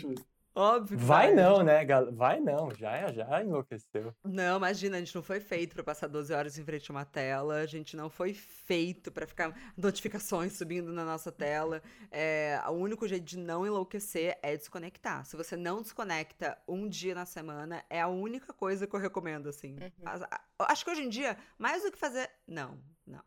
[0.54, 1.28] Óbvio que vai.
[1.28, 4.14] Vai não, né, Vai não, já, já enlouqueceu.
[4.22, 7.04] Não, imagina, a gente não foi feito para passar 12 horas em frente a uma
[7.04, 11.82] tela, a gente não foi feito para ficar notificações subindo na nossa tela.
[12.10, 15.24] É, o único jeito de não enlouquecer é desconectar.
[15.24, 19.48] Se você não desconecta um dia na semana, é a única coisa que eu recomendo,
[19.48, 19.76] assim.
[19.76, 20.26] Uhum.
[20.58, 22.30] Acho que hoje em dia, mais do que fazer.
[22.46, 23.22] Não, não.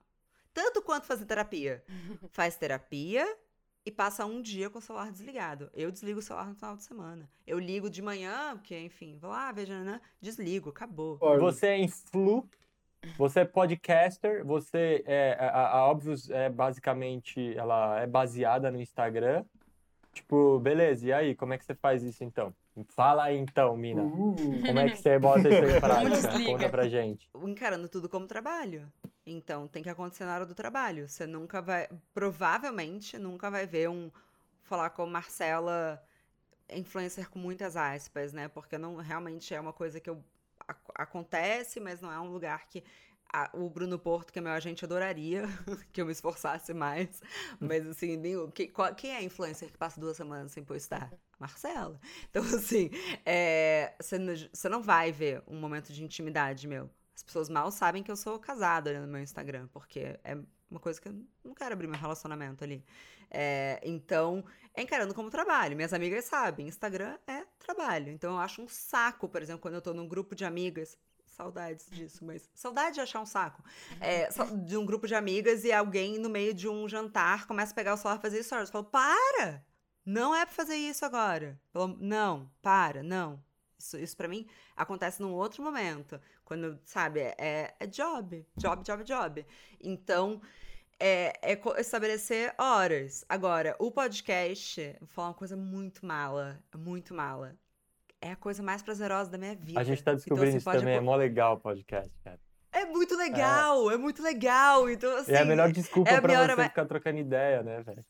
[0.54, 1.84] Tanto quanto fazer terapia.
[2.32, 3.28] Faz terapia,
[3.86, 5.70] e passa um dia com o celular desligado.
[5.74, 7.30] Eu desligo o celular no final de semana.
[7.46, 10.02] Eu ligo de manhã, porque, enfim, vou lá, veja, né?
[10.20, 11.18] Desligo, acabou.
[11.40, 12.50] Você é influ,
[13.18, 15.38] você é podcaster, você é.
[15.40, 17.56] A, a Óbvios é basicamente.
[17.56, 19.46] Ela é baseada no Instagram.
[20.12, 22.54] Tipo, beleza, e aí, como é que você faz isso então?
[22.88, 24.02] Fala aí então, Mina.
[24.02, 24.36] Uh.
[24.66, 26.44] Como é que você bota isso em prática?
[26.46, 27.30] Conta pra gente.
[27.44, 28.92] Encarando tudo como trabalho.
[29.26, 31.08] Então tem que acontecer na hora do trabalho.
[31.08, 31.88] Você nunca vai.
[32.14, 34.12] Provavelmente nunca vai ver um.
[34.64, 36.04] Falar com Marcela,
[36.70, 38.48] influencer com muitas aspas, né?
[38.48, 40.24] Porque não realmente é uma coisa que eu,
[40.68, 42.84] a, acontece, mas não é um lugar que
[43.32, 45.44] a, o Bruno Porto, que é meu agente, adoraria
[45.92, 47.22] que eu me esforçasse mais.
[47.60, 51.12] Mas, assim, nem, que, qual, quem é influencer que passa duas semanas sem postar?
[51.40, 52.00] Marcela.
[52.30, 52.90] Então, assim,
[54.00, 56.90] você é, não vai ver um momento de intimidade meu.
[57.16, 60.38] As pessoas mal sabem que eu sou casada no meu Instagram, porque é
[60.70, 62.84] uma coisa que eu não quero abrir meu relacionamento ali.
[63.32, 65.76] É, então, é encarando como trabalho.
[65.76, 68.12] Minhas amigas sabem, Instagram é trabalho.
[68.12, 70.98] Então, eu acho um saco, por exemplo, quando eu tô num grupo de amigas.
[71.26, 72.50] Saudades disso, mas.
[72.54, 73.64] Saudade de achar um saco.
[74.00, 74.30] É,
[74.66, 77.94] de um grupo de amigas e alguém no meio de um jantar começa a pegar
[77.94, 78.70] o celular e fazer stories.
[78.70, 79.66] Eu falo, para!
[80.06, 81.60] Não é pra fazer isso agora.
[82.00, 83.44] Não, para, não.
[83.86, 86.20] Isso, isso para mim acontece num outro momento.
[86.44, 88.44] Quando, sabe, é, é job.
[88.58, 89.46] Job, job, job.
[89.80, 90.42] Então,
[91.00, 93.24] é, é estabelecer horas.
[93.30, 96.60] Agora, o podcast, vou falar uma coisa muito mala.
[96.76, 97.56] Muito mala.
[98.20, 99.80] É a coisa mais prazerosa da minha vida.
[99.80, 100.96] A gente tá então, descobrindo então, isso também.
[100.96, 102.40] É mó legal o podcast, cara.
[102.72, 104.90] É muito legal, é, é muito legal.
[104.90, 105.32] Então, assim.
[105.32, 106.70] É a melhor desculpa é pra você mais...
[106.70, 108.06] ficar trocando ideia, né, velho?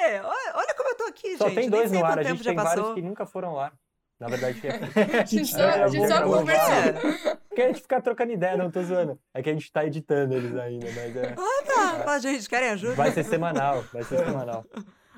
[0.00, 1.54] É, olha como eu tô aqui, Só gente.
[1.54, 3.72] Só tem dois no ar, a gente tem vários que nunca foram lá.
[4.20, 4.70] Na verdade, é...
[5.22, 7.38] a gente só, é, a gente só conversa.
[7.48, 9.18] Porque a gente fica trocando ideia, não tô zoando.
[9.32, 11.34] É que a gente tá editando eles ainda, mas é.
[11.38, 12.16] Ah, tá.
[12.16, 12.20] É.
[12.20, 12.94] gente, querem ajuda?
[12.94, 14.64] Vai ser semanal, vai ser semanal.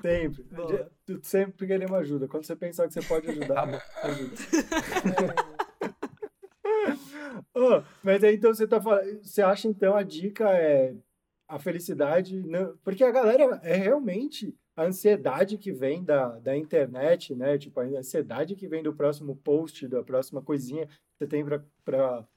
[0.01, 0.45] Sempre.
[1.05, 2.27] Tu sempre queremos ajuda.
[2.27, 4.35] Quando você pensar que você pode ajudar, tá ajuda.
[7.55, 9.23] oh, mas aí então você tá falando.
[9.23, 10.95] Você acha então a dica é
[11.47, 12.41] a felicidade.
[12.43, 12.75] Não...
[12.83, 17.57] Porque a galera é realmente a ansiedade que vem da, da internet, né?
[17.57, 21.45] Tipo, a ansiedade que vem do próximo post, da próxima coisinha que você tem
[21.83, 22.27] para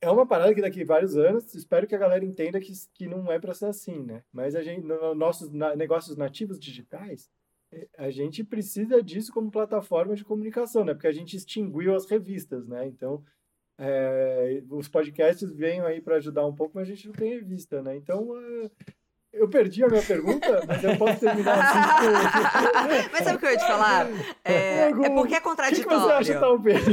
[0.00, 3.06] é uma parada que daqui a vários anos, espero que a galera entenda que, que
[3.08, 4.22] não é para ser assim, né?
[4.32, 7.28] Mas a gente, nos nossos na, negócios nativos digitais,
[7.72, 10.94] é, a gente precisa disso como plataforma de comunicação, né?
[10.94, 12.86] Porque a gente extinguiu as revistas, né?
[12.86, 13.24] Então,
[13.78, 17.82] é, os podcasts vêm aí para ajudar um pouco, mas a gente não tem revista,
[17.82, 17.96] né?
[17.96, 18.70] Então, é,
[19.32, 23.08] eu perdi a minha pergunta, mas eu posso terminar assim.
[23.12, 24.06] mas sabe o que eu ia te falar?
[24.44, 25.86] É, é porque é contraditório.
[25.86, 26.84] O que, que você acha, talvez?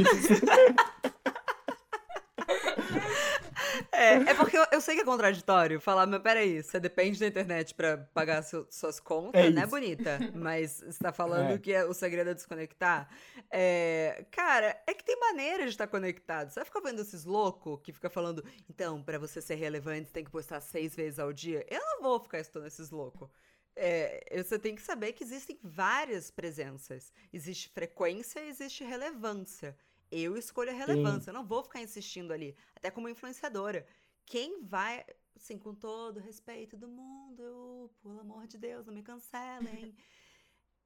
[4.00, 7.26] É, é porque eu, eu, sei que é contraditório falar, mas peraí, você depende da
[7.26, 10.18] internet para pagar seu, suas contas, é né, bonita?
[10.34, 11.58] Mas você tá falando é.
[11.58, 13.10] que é, o segredo é desconectar.
[13.50, 16.48] É, cara, é que tem maneira de estar conectado.
[16.48, 20.14] Você vai ficar vendo esses loucos que fica falando, então, para você ser relevante, você
[20.14, 21.66] tem que postar seis vezes ao dia.
[21.68, 23.28] Eu não vou ficar estudando esses loucos.
[23.76, 27.12] É, você tem que saber que existem várias presenças.
[27.30, 29.76] Existe frequência e existe relevância.
[30.10, 31.30] Eu escolho a relevância, Sim.
[31.30, 33.86] eu não vou ficar insistindo ali, até como influenciadora.
[34.26, 35.04] Quem vai,
[35.36, 39.94] assim, com todo o respeito do mundo, eu, pelo amor de Deus, não me cancelem.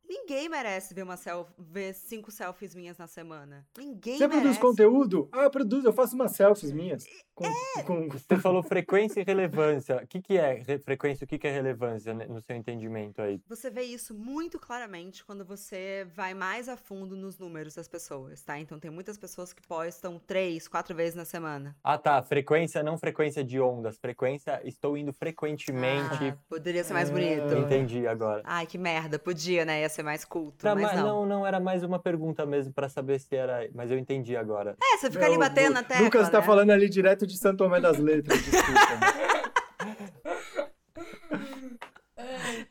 [0.09, 3.67] Ninguém merece ver uma selfie, ver cinco selfies minhas na semana.
[3.77, 4.43] Ninguém Você merece.
[4.43, 5.29] produz conteúdo?
[5.33, 7.05] Ah, eu produzo, eu faço umas selfies minhas.
[7.35, 7.83] Com, É.
[7.83, 9.97] com- Você falou frequência e relevância.
[10.03, 12.55] O que, que é re- frequência e o que, que é relevância né, no seu
[12.55, 13.41] entendimento aí?
[13.49, 18.43] Você vê isso muito claramente quando você vai mais a fundo nos números das pessoas,
[18.43, 18.59] tá?
[18.59, 21.75] Então tem muitas pessoas que postam três, quatro vezes na semana.
[21.83, 22.23] Ah, tá.
[22.23, 23.97] Frequência, não frequência de ondas.
[23.99, 26.29] Frequência, estou indo frequentemente.
[26.29, 27.53] Ah, poderia ser mais bonito.
[27.59, 28.43] Entendi agora.
[28.45, 29.19] Ai, que merda.
[29.19, 29.83] Podia, né?
[29.95, 31.05] Ser mais culto, Tá, mas mas não.
[31.21, 33.69] não, não era mais uma pergunta mesmo pra saber se era.
[33.75, 34.77] Mas eu entendi agora.
[34.83, 36.47] É, você fica ali Meu, batendo tecla, Lucas tá né?
[36.47, 38.81] falando ali direto de Santo Tomé das Letras, desculpa.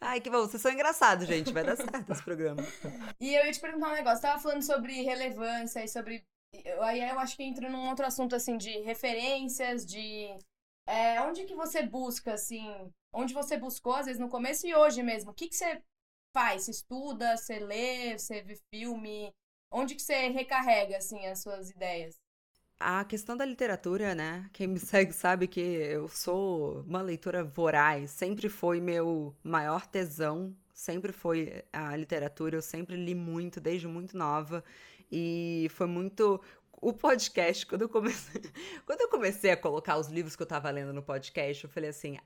[0.01, 0.39] Ai, que bom.
[0.41, 1.51] Vocês são engraçados, gente.
[1.53, 2.61] Vai dar certo esse programa.
[3.19, 4.17] E eu ia te perguntar um negócio.
[4.17, 6.23] Você tava falando sobre relevância e sobre.
[6.81, 10.29] Aí eu acho que entra num outro assunto, assim, de referências, de.
[10.87, 12.91] é, onde que você busca, assim.
[13.13, 15.31] Onde você buscou, às vezes, no começo e hoje mesmo.
[15.31, 15.81] O que, que você
[16.33, 16.63] faz?
[16.63, 19.33] Você estuda, você lê, você vê filme?
[19.71, 22.15] Onde que você recarrega, assim, as suas ideias?
[22.79, 24.49] A questão da literatura, né?
[24.51, 28.11] Quem me segue sabe que eu sou uma leitora voraz.
[28.11, 30.55] Sempre foi meu maior tesão.
[30.73, 32.57] Sempre foi a literatura.
[32.57, 34.63] Eu sempre li muito, desde muito nova.
[35.11, 36.41] E foi muito.
[36.81, 38.41] O podcast, quando eu comecei,
[38.85, 41.89] quando eu comecei a colocar os livros que eu tava lendo no podcast, eu falei
[41.91, 42.17] assim: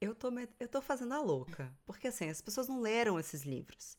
[0.00, 0.28] eu tô,
[0.58, 1.72] eu tô fazendo a louca.
[1.84, 3.96] Porque assim, as pessoas não leram esses livros.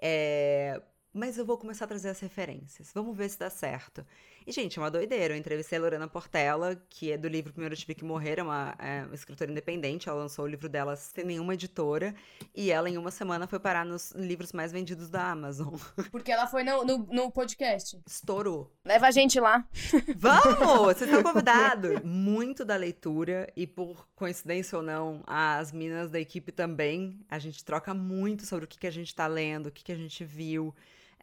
[0.00, 0.80] É,
[1.14, 2.90] Mas eu vou começar a trazer as referências.
[2.94, 4.04] Vamos ver se dá certo.
[4.46, 5.34] E, gente, é uma doideira.
[5.34, 8.42] Eu entrevistei a Lorena Portela, que é do livro Primeiro Eu Tive Que Morrer, é
[8.42, 10.08] uma, é uma escritora independente.
[10.08, 12.14] Ela lançou o livro dela sem nenhuma editora.
[12.54, 15.74] E ela, em uma semana, foi parar nos livros mais vendidos da Amazon.
[16.10, 18.00] Porque ela foi no, no, no podcast.
[18.06, 18.72] Estourou.
[18.82, 19.66] Leva a gente lá.
[20.16, 20.96] Vamos!
[20.96, 22.00] Vocês estão convidados!
[22.02, 27.20] Muito da leitura, e por coincidência ou não, as meninas da equipe também.
[27.28, 29.92] A gente troca muito sobre o que, que a gente tá lendo, o que, que
[29.92, 30.74] a gente viu.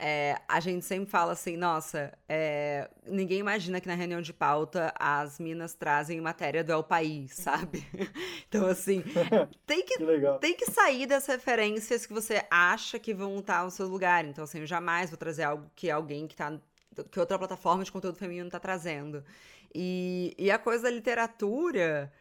[0.01, 4.93] É, a gente sempre fala assim, nossa, é, ninguém imagina que na reunião de pauta
[4.97, 7.85] as minas trazem matéria do El País, sabe?
[8.47, 9.03] Então, assim,
[9.67, 13.69] tem que Que tem que sair das referências que você acha que vão estar no
[13.69, 14.25] seu lugar.
[14.25, 16.57] Então, assim, eu jamais vou trazer algo que alguém que tá.
[17.11, 19.23] que outra plataforma de conteúdo feminino tá trazendo.
[19.75, 22.11] E, e a coisa da literatura,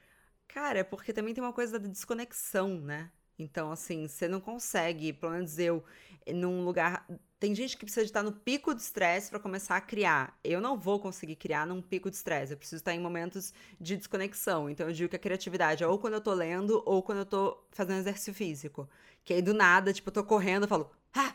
[0.48, 3.10] cara, é porque também tem uma coisa da desconexão, né?
[3.38, 5.84] Então, assim, você não consegue, pelo menos eu,
[6.26, 7.06] num lugar.
[7.40, 10.36] Tem gente que precisa de estar no pico de estresse para começar a criar.
[10.42, 12.52] Eu não vou conseguir criar num pico de estresse.
[12.52, 14.68] Eu preciso estar em momentos de desconexão.
[14.68, 17.26] Então, eu digo que a criatividade é ou quando eu tô lendo ou quando eu
[17.26, 18.88] tô fazendo exercício físico.
[19.24, 21.32] Que aí do nada, tipo, eu tô correndo e falo, ah,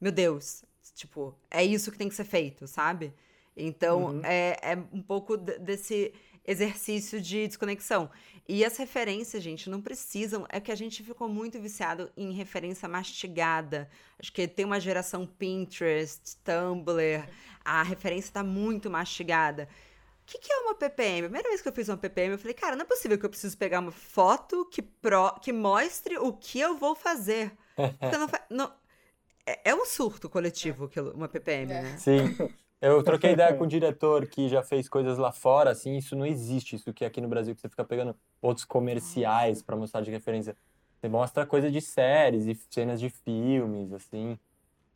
[0.00, 0.64] meu Deus.
[0.94, 3.12] Tipo, é isso que tem que ser feito, sabe?
[3.56, 4.20] Então, Uhum.
[4.24, 6.14] é, é um pouco de- desse
[6.44, 8.10] exercício de desconexão.
[8.48, 10.44] E as referências, gente, não precisam.
[10.48, 13.88] É que a gente ficou muito viciado em referência mastigada.
[14.18, 17.24] Acho que tem uma geração Pinterest, Tumblr.
[17.64, 19.68] A referência tá muito mastigada.
[20.22, 21.18] O que, que é uma PPM?
[21.20, 23.24] A primeira vez que eu fiz uma PPM, eu falei, cara, não é possível que
[23.26, 27.52] eu preciso pegar uma foto que, pro, que mostre o que eu vou fazer.
[27.76, 28.72] Porque não fa- não-
[29.46, 31.82] é, é um surto coletivo uma PPM, É.
[31.82, 31.96] né?
[31.98, 32.36] Sim.
[32.82, 36.26] Eu troquei ideia com um diretor que já fez coisas lá fora, assim, isso não
[36.26, 40.00] existe, isso que é aqui no Brasil, que você fica pegando outros comerciais pra mostrar
[40.00, 40.56] de referência.
[41.00, 44.36] Você mostra coisa de séries e cenas de filmes, assim.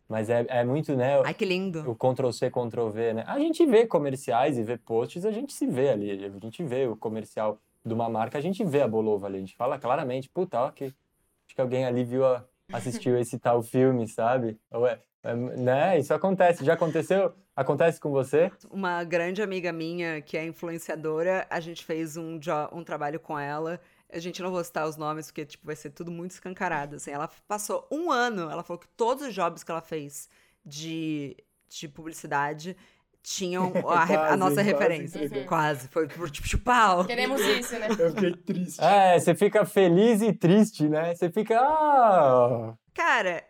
[0.09, 1.89] Mas é, é muito, né, Ai, que lindo.
[1.89, 3.25] o Ctrl-C, Ctrl-V, né?
[3.27, 6.87] A gente vê comerciais e vê posts, a gente se vê ali, a gente vê
[6.87, 10.29] o comercial de uma marca, a gente vê a Bolova ali, a gente fala claramente,
[10.29, 14.59] puta, ó, que, acho que alguém ali viu, a, assistiu esse tal filme, sabe?
[14.71, 15.99] Ou é, é, né?
[15.99, 17.33] Isso acontece, já aconteceu?
[17.57, 18.53] Acontece com você?
[18.71, 22.39] Uma grande amiga minha, que é influenciadora, a gente fez um,
[22.71, 23.81] um trabalho com ela.
[24.13, 27.11] A gente não vou citar os nomes, porque, tipo, vai ser tudo muito escancarado, assim.
[27.11, 30.29] Ela passou um ano, ela falou que todos os jobs que ela fez
[30.65, 31.35] de,
[31.69, 32.77] de publicidade
[33.23, 35.25] tinham a, re- a Quase, nossa quase referência.
[35.25, 35.47] entregou.
[35.49, 37.05] Quase, foi por, tipo, chupau.
[37.07, 37.89] Queremos isso, né?
[37.99, 38.81] Eu fiquei triste.
[38.85, 41.15] É, você fica feliz e triste, né?
[41.15, 42.75] Você fica, ah...
[42.95, 43.43] Cara,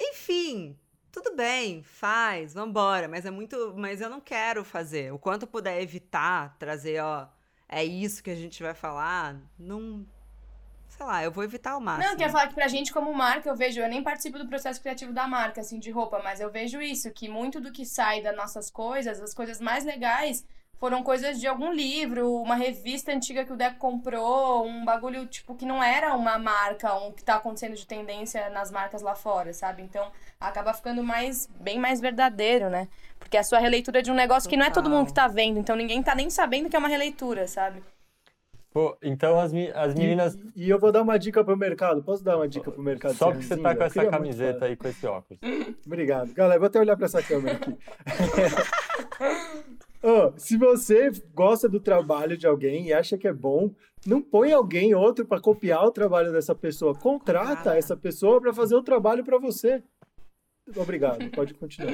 [0.00, 0.76] enfim,
[1.12, 3.74] tudo bem, faz, vambora, mas é muito.
[3.76, 5.12] Mas eu não quero fazer.
[5.12, 7.28] O quanto puder evitar trazer, ó,
[7.68, 10.06] é isso que a gente vai falar, não.
[10.88, 12.04] Sei lá, eu vou evitar ao máximo.
[12.04, 14.46] Não, eu quero falar que pra gente, como marca, eu vejo, eu nem participo do
[14.46, 17.86] processo criativo da marca, assim, de roupa, mas eu vejo isso, que muito do que
[17.86, 20.46] sai das nossas coisas, as coisas mais legais,
[20.82, 25.54] foram coisas de algum livro, uma revista antiga que o Deco comprou, um bagulho, tipo,
[25.54, 29.52] que não era uma marca, um que tá acontecendo de tendência nas marcas lá fora,
[29.54, 29.80] sabe?
[29.80, 30.10] Então,
[30.40, 32.88] acaba ficando mais, bem mais verdadeiro, né?
[33.16, 34.98] Porque é a sua releitura de um negócio que não é todo Total.
[34.98, 37.80] mundo que tá vendo, então ninguém tá nem sabendo que é uma releitura, sabe?
[38.72, 40.34] Pô, então as, as meninas.
[40.56, 42.02] E, e eu vou dar uma dica pro mercado.
[42.02, 43.14] Posso dar uma dica pro mercado?
[43.14, 45.38] Só porque você tá com essa camiseta aí, com esse óculos.
[45.86, 46.34] Obrigado.
[46.34, 47.78] Galera, vou até olhar pra essa câmera aqui.
[50.02, 53.70] Ô, se você gosta do trabalho de alguém e acha que é bom,
[54.06, 56.94] não põe alguém outro pra copiar o trabalho dessa pessoa.
[56.94, 57.76] Contrata Contrata.
[57.78, 59.82] essa pessoa pra fazer o trabalho pra você.
[60.76, 61.92] Obrigado, pode continuar.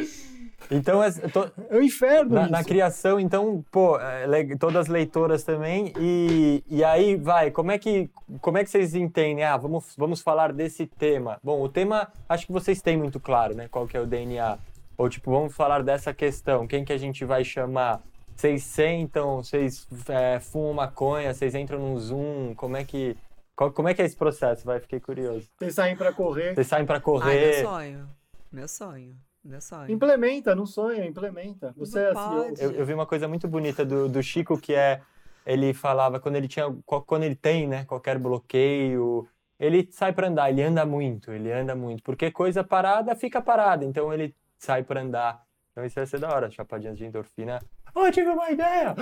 [0.70, 2.52] Então, as- to- É um inferno na, isso.
[2.52, 5.92] na criação, então, pô, é, todas leitoras também.
[5.98, 8.10] E, e aí, vai, como é, que,
[8.42, 9.42] como é que vocês entendem?
[9.44, 11.38] Ah, vamos, vamos falar desse tema.
[11.42, 13.68] Bom, o tema, acho que vocês têm muito claro, né?
[13.70, 14.58] Qual que é o DNA.
[14.98, 16.66] Ou, tipo, vamos falar dessa questão.
[16.66, 18.02] Quem que a gente vai chamar?
[18.34, 23.16] Vocês sentam, vocês é, fumam maconha, vocês entram num Zoom, como é que...
[23.56, 24.64] qual- como é que é esse processo?
[24.66, 25.48] Vai, fiquei curioso.
[25.58, 26.54] Vocês saem pra correr.
[26.54, 27.62] Vocês saem pra Ai, meu correr...
[27.62, 28.08] sonho.
[28.52, 29.16] Meu sonho.
[29.44, 29.90] Meu sonho.
[29.90, 31.72] Implementa, não sonha, implementa.
[31.76, 32.60] Você é pode.
[32.62, 35.00] Eu, eu vi uma coisa muito bonita do, do Chico que é
[35.46, 36.66] ele falava quando ele tinha
[37.06, 39.26] quando ele tem né qualquer bloqueio
[39.58, 43.82] ele sai para andar ele anda muito ele anda muito porque coisa parada fica parada
[43.84, 45.42] então ele sai para andar
[45.72, 47.60] então isso vai ser da hora chapadinhas de endorfina
[47.94, 48.94] oh tive uma ideia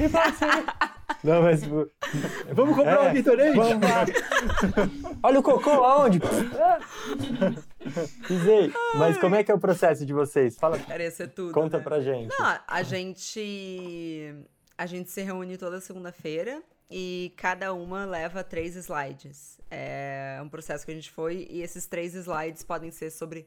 [0.00, 0.46] e você
[1.24, 1.90] não mas tipo,
[2.54, 3.56] Vamos comprar É, um Gatorade?
[3.56, 4.04] vamos lá.
[5.22, 6.18] olha o cocô aonde
[8.26, 8.72] Pisei.
[8.96, 11.52] mas como é que é o processo de vocês fala Queria ser tudo.
[11.52, 11.84] conta né?
[11.84, 14.34] pra gente Não, a gente.
[14.78, 19.60] A gente se reúne toda segunda-feira e cada uma leva três slides.
[19.70, 23.46] É um processo que a gente foi e esses três slides podem ser sobre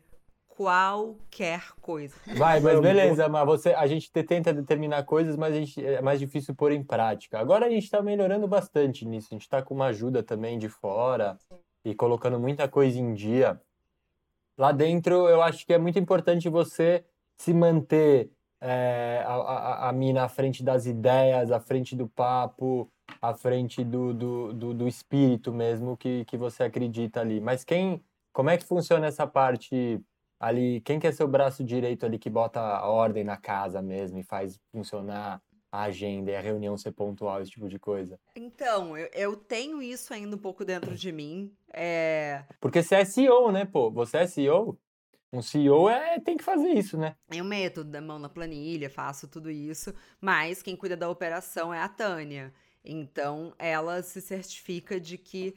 [0.56, 2.16] qualquer coisa.
[2.38, 5.99] Vai, mas beleza, mas você, a gente te- tenta determinar coisas, mas a gente, é
[5.99, 7.39] mais difícil pôr em prática.
[7.39, 9.30] Agora a gente está melhorando bastante nisso.
[9.32, 11.39] A gente está com uma ajuda também de fora
[11.84, 13.60] e colocando muita coisa em dia.
[14.56, 17.04] Lá dentro, eu acho que é muito importante você
[17.36, 18.30] se manter
[18.62, 22.88] é, a, a, a mina à frente das ideias, à frente do papo,
[23.20, 27.41] à frente do, do, do, do espírito mesmo que, que você acredita ali.
[27.41, 29.99] Mas quem, como é que funciona essa parte
[30.39, 34.19] ali, quem que é seu braço direito ali que bota a ordem na casa mesmo
[34.19, 38.19] e faz funcionar a agenda e a reunião ser pontual, esse tipo de coisa?
[38.36, 41.51] Então, eu, eu tenho isso ainda um pouco dentro de mim.
[41.73, 43.89] É, Porque você é CEO, né, pô?
[43.91, 44.77] Você é CEO?
[45.31, 47.15] Um CEO é, tem que fazer isso, né?
[47.31, 51.81] Eu meto da mão na planilha, faço tudo isso, mas quem cuida da operação é
[51.81, 52.53] a Tânia.
[52.86, 55.55] Então, ela se certifica de que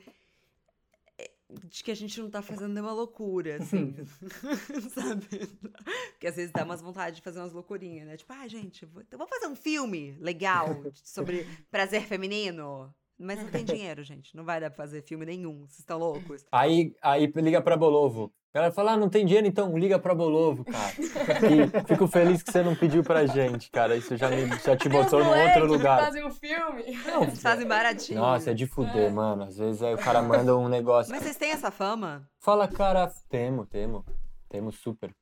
[1.65, 3.95] de que a gente não tá fazendo nenhuma loucura, assim.
[4.95, 5.27] Sabe?
[6.13, 8.17] Porque às vezes dá umas vontades de fazer umas loucurinhas, né?
[8.17, 10.69] Tipo, ah, gente, vou- então vamos fazer um filme legal
[11.05, 12.93] sobre prazer feminino.
[13.19, 14.37] Mas não tem dinheiro, gente.
[14.37, 15.61] Não vai dar pra fazer filme nenhum.
[15.67, 16.45] Vocês estão loucos?
[16.53, 18.33] Aí, aí liga pra Bolovo.
[18.57, 20.95] Ela fala, ah, não tem dinheiro, então liga pra Bolovo, cara.
[21.53, 23.95] E fico feliz que você não pediu pra gente, cara.
[23.95, 26.01] Isso já, me, já te botou num outro lugar.
[26.01, 26.83] fazem um filme.
[27.23, 28.19] Eles fazem baratinho.
[28.19, 29.43] Nossa, é de fuder, mano.
[29.43, 31.13] Às vezes aí o cara manda um negócio.
[31.13, 32.27] Mas vocês têm essa fama?
[32.39, 34.03] Fala, cara, temo, temo.
[34.49, 35.15] Temo super.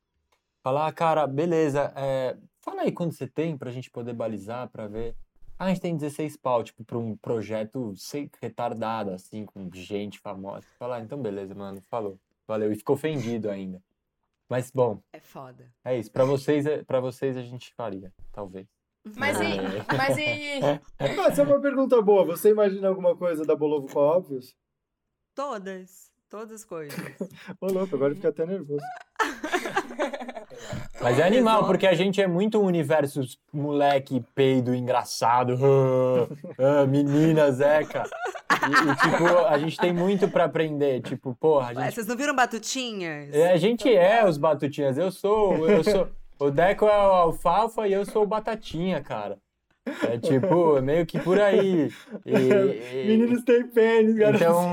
[0.63, 1.93] Fala, ah, cara, beleza.
[1.97, 5.17] é, fala aí quando você tem pra gente poder balizar, pra ver.
[5.59, 10.21] Ah, a gente tem 16 pau, tipo, pra um projeto sei, retardado, assim, com gente
[10.21, 10.67] famosa.
[10.79, 12.17] Fala, ah, então beleza, mano, falou.
[12.47, 12.73] Valeu.
[12.73, 13.83] E ficou ofendido ainda.
[14.49, 15.73] Mas, bom, É foda.
[15.85, 16.11] é isso.
[16.13, 18.67] Pra vocês, é- pra vocês a gente faria, talvez.
[19.17, 19.45] Mas e.
[19.45, 19.97] É.
[19.97, 20.61] Mas e.
[20.99, 22.25] Ah, essa é uma pergunta boa.
[22.25, 24.55] Você imagina alguma coisa da Bolovo com a Óbvios?
[25.35, 26.11] Todas.
[26.29, 26.99] Todas as coisas.
[27.61, 28.85] Ô, louco, agora eu fiquei até nervoso.
[31.01, 33.21] Mas é animal, porque a gente é muito um universo
[33.53, 35.59] moleque, peido, engraçado,
[36.59, 38.05] ah, ah, menina, Zeca.
[38.51, 41.03] E, e, tipo, a gente tem muito pra aprender.
[41.03, 43.35] Tipo, porra, Ué, gente, vocês não viram Batutinhas?
[43.35, 44.97] é, a gente é os batutinhas.
[44.97, 46.09] Eu sou, eu sou.
[46.39, 49.39] O Deco é o alfafa e eu sou o batatinha, cara.
[49.87, 51.91] É tipo, é meio que por aí.
[52.25, 54.71] E- e- Meninos têm pênis, garotos Então-.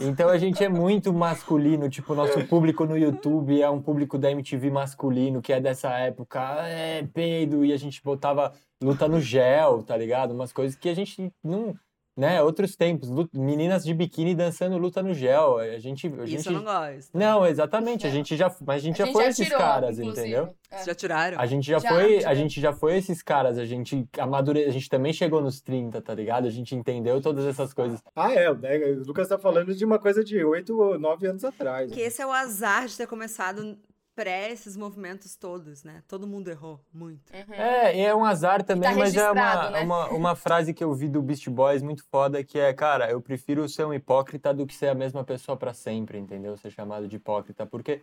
[0.00, 4.30] Então a gente é muito masculino, tipo, nosso público no YouTube é um público da
[4.30, 8.52] MTV masculino, que é dessa época, é peido, e a gente botava
[8.82, 10.32] luta no gel, tá ligado?
[10.32, 11.74] Umas coisas que a gente não.
[12.16, 15.58] Né, outros tempos, meninas de biquíni dançando luta no gel.
[15.58, 16.06] A gente.
[16.06, 16.38] A gente...
[16.38, 17.10] Isso eu não gosto.
[17.12, 18.54] Não, exatamente, a gente já.
[18.64, 20.28] Mas a gente já foi esses tirou, caras, inclusive.
[20.28, 20.54] entendeu?
[20.70, 20.76] É.
[20.76, 21.40] Vocês já tiraram?
[21.40, 22.30] A gente já, Já, foi, já.
[22.30, 24.64] a gente já foi esses caras, a gente amadure...
[24.64, 26.46] a gente também chegou nos 30, tá ligado?
[26.46, 28.00] A gente entendeu todas essas coisas.
[28.14, 28.56] Ah, é, o
[29.04, 31.88] Lucas tá falando de uma coisa de 8 ou 9 anos atrás.
[31.88, 33.76] Porque esse é o azar de ter começado
[34.14, 36.02] pré esses movimentos todos, né?
[36.06, 37.32] Todo mundo errou muito.
[37.32, 37.54] Uhum.
[37.54, 39.80] É, e é um azar também, tá mas é uma, registrado, né?
[39.80, 43.20] uma, uma frase que eu vi do Beast Boys muito foda, que é, cara, eu
[43.20, 46.56] prefiro ser um hipócrita do que ser a mesma pessoa pra sempre, entendeu?
[46.56, 48.02] Ser chamado de hipócrita, porque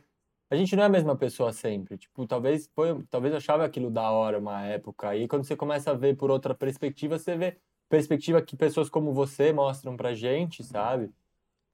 [0.50, 1.98] a gente não é a mesma pessoa sempre.
[1.98, 5.92] Tipo, talvez foi, talvez eu achava aquilo da hora uma época, e quando você começa
[5.92, 7.58] a ver por outra perspectiva, você vê,
[7.88, 11.10] perspectiva que pessoas como você mostram pra gente, sabe?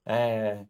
[0.05, 0.65] É,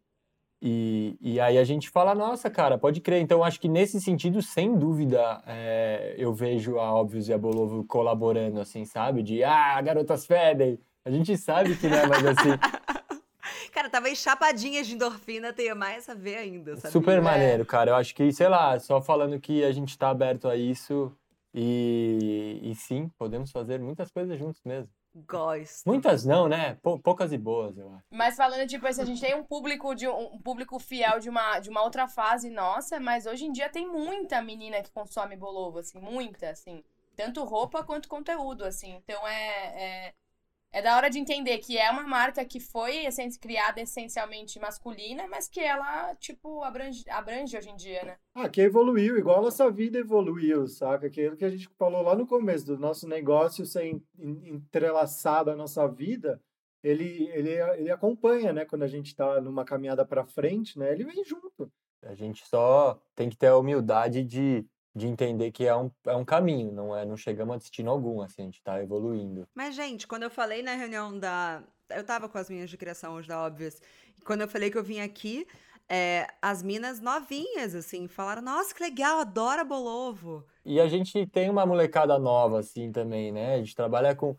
[0.62, 3.22] e, e aí a gente fala, nossa, cara, pode crer.
[3.22, 7.84] Então, acho que nesse sentido, sem dúvida, é, eu vejo a Óbvios e a Bolovo
[7.84, 9.22] colaborando, assim, sabe?
[9.22, 10.80] De, ah, garotas fedem.
[11.06, 12.50] A gente sabe que não é mais assim.
[13.72, 16.92] Cara, tava chapadinha de endorfina, tem mais a ver ainda, sabe?
[16.92, 17.92] Super maneiro, cara.
[17.92, 21.16] Eu acho que, sei lá, só falando que a gente tá aberto a isso
[21.54, 24.90] e, e sim, podemos fazer muitas coisas juntos mesmo.
[25.26, 25.86] Gosto.
[25.88, 26.76] Muitas não, né?
[26.82, 28.06] Pou- poucas e boas, eu acho.
[28.12, 31.30] Mas falando, tipo, assim, a gente tem um público de um, um público fiel de
[31.30, 35.36] uma, de uma outra fase nossa, mas hoje em dia tem muita menina que consome
[35.36, 36.84] bolovo, assim, muita, assim.
[37.16, 38.96] Tanto roupa quanto conteúdo, assim.
[39.04, 40.14] Então é, é,
[40.72, 45.28] é da hora de entender que é uma marca que foi essen- criada essencialmente masculina,
[45.28, 48.18] mas que ela, tipo, abrange, abrange hoje em dia, né?
[48.36, 51.08] Ah, que evoluiu, igual a nossa vida evoluiu, saca?
[51.08, 55.50] Aquilo que a gente falou lá no começo, do nosso negócio ser en- en- entrelaçado
[55.52, 56.40] à nossa vida,
[56.84, 58.66] ele, ele, ele acompanha, né?
[58.66, 60.92] Quando a gente tá numa caminhada pra frente, né?
[60.92, 61.72] Ele vem junto.
[62.04, 64.64] A gente só tem que ter a humildade de,
[64.98, 68.22] de entender que é um, é um caminho, não é, não chegamos a destino algum,
[68.22, 69.48] assim, a gente tá evoluindo.
[69.54, 71.64] Mas, gente, quando eu falei na reunião da.
[71.90, 73.82] Eu tava com as minhas de criação hoje da Óbvias.
[74.26, 75.48] Quando eu falei que eu vim aqui,
[75.88, 80.46] é, as minas novinhas, assim, falaram: Nossa, que legal, adoro a Bolovo.
[80.66, 83.56] E a gente tem uma molecada nova, assim, também, né?
[83.56, 84.36] A gente trabalha com,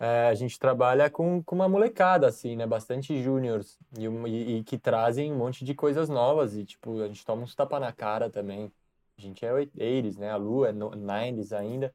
[0.00, 2.66] é, a gente trabalha com, com uma molecada, assim, né?
[2.66, 7.06] Bastante júniors e, e- e que trazem um monte de coisas novas e, tipo, a
[7.06, 8.72] gente toma uns tapa na cara também.
[9.18, 10.30] A gente é 80s, né?
[10.30, 11.92] A Lu é no- 90s ainda,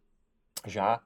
[0.67, 1.01] já.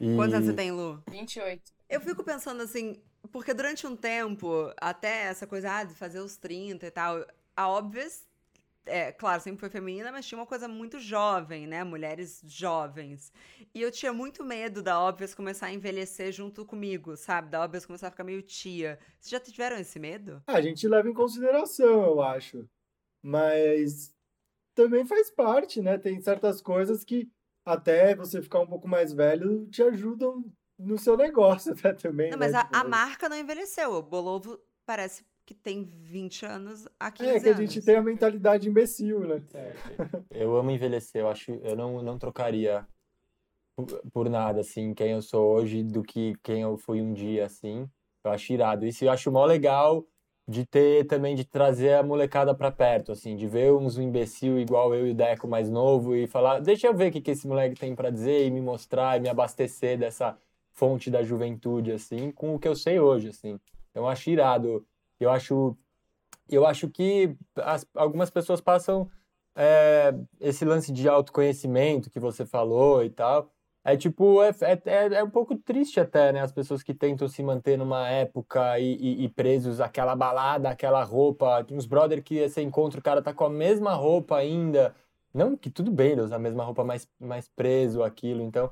[0.00, 0.16] E...
[0.16, 1.02] Quantos anos você tem, Lu?
[1.10, 1.62] 28.
[1.88, 2.96] Eu fico pensando assim,
[3.30, 7.68] porque durante um tempo, até essa coisa ah, de fazer os 30 e tal, a
[7.68, 8.26] Óbvias,
[8.86, 11.84] é, claro, sempre foi feminina, mas tinha uma coisa muito jovem, né?
[11.84, 13.30] Mulheres jovens.
[13.74, 17.50] E eu tinha muito medo da Óbvias começar a envelhecer junto comigo, sabe?
[17.50, 18.98] Da Óbvias começar a ficar meio tia.
[19.20, 20.42] Vocês já tiveram esse medo?
[20.46, 22.66] Ah, a gente leva em consideração, eu acho.
[23.22, 24.11] Mas
[24.74, 25.98] também faz parte, né?
[25.98, 27.30] Tem certas coisas que
[27.64, 30.44] até você ficar um pouco mais velho te ajudam
[30.78, 32.46] no seu negócio até também, Não, né?
[32.46, 33.92] mas a, Tipo, a marca não envelheceu.
[33.92, 37.84] O Bolovo parece que tem 20 anos há 15 É que a gente anos.
[37.84, 39.42] tem a mentalidade imbecil, né?
[40.30, 42.86] Eu amo envelhecer, eu acho, eu não, não trocaria
[43.76, 47.46] por, por nada, assim, quem eu sou hoje do que quem eu fui um dia,
[47.46, 47.88] assim.
[48.24, 48.86] Eu acho irado.
[48.86, 50.06] Isso eu acho mó legal
[50.52, 54.94] de ter também, de trazer a molecada pra perto, assim, de ver uns imbecil igual
[54.94, 57.48] eu e o Deco mais novo e falar, deixa eu ver o que, que esse
[57.48, 60.36] moleque tem pra dizer e me mostrar e me abastecer dessa
[60.72, 63.58] fonte da juventude, assim, com o que eu sei hoje, assim.
[63.94, 64.86] Eu acho irado.
[65.18, 65.76] Eu acho,
[66.48, 69.10] eu acho que as- algumas pessoas passam
[69.56, 73.50] é, esse lance de autoconhecimento que você falou e tal,
[73.84, 74.50] é tipo, é,
[74.86, 76.40] é, é um pouco triste até, né?
[76.40, 81.02] As pessoas que tentam se manter numa época e, e- e presos àquela balada, àquela
[81.02, 81.64] roupa.
[81.64, 84.94] Tem uns brother que você encontra, o cara tá com a mesma roupa ainda.
[85.34, 88.42] Não que tudo bem, ele usa a mesma roupa, mas mais preso aquilo.
[88.42, 88.70] Então,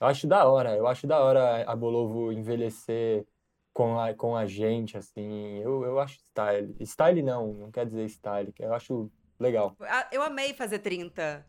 [0.00, 0.76] eu acho da hora.
[0.76, 3.24] Eu acho da hora a Bolovo envelhecer
[3.72, 5.58] com a, com a gente, assim.
[5.60, 6.76] Eu, eu acho style.
[6.84, 8.52] Style não, não quer dizer style.
[8.58, 9.74] Eu acho legal.
[10.12, 11.46] Eu amei fazer 30.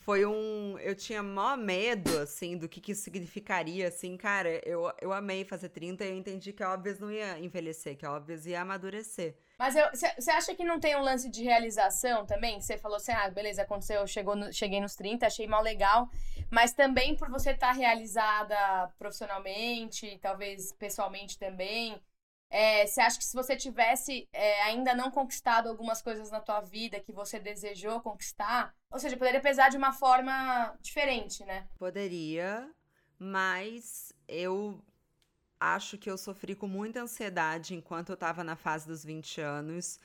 [0.00, 0.78] Foi um.
[0.78, 4.60] Eu tinha maior medo, assim, do que, que isso significaria, assim, cara.
[4.66, 8.06] Eu, eu amei fazer 30 e eu entendi que a Óbvias não ia envelhecer, que
[8.06, 9.36] a Óbvias ia amadurecer.
[9.58, 12.58] Mas você acha que não tem um lance de realização também?
[12.58, 16.08] Você falou assim, ah, beleza, aconteceu, chegou no- cheguei nos 30, achei mal legal.
[16.50, 18.56] Mas também por você estar realizada
[18.98, 22.00] profissionalmente, talvez pessoalmente também.
[22.86, 26.98] Você acha que se você tivesse é, ainda não conquistado algumas coisas na tua vida
[26.98, 31.68] que você desejou conquistar, ou seja, poderia pesar de uma forma diferente, né?
[31.78, 32.68] Poderia,
[33.18, 34.82] mas eu
[35.60, 40.00] acho que eu sofri com muita ansiedade enquanto eu tava na fase dos 20 anos.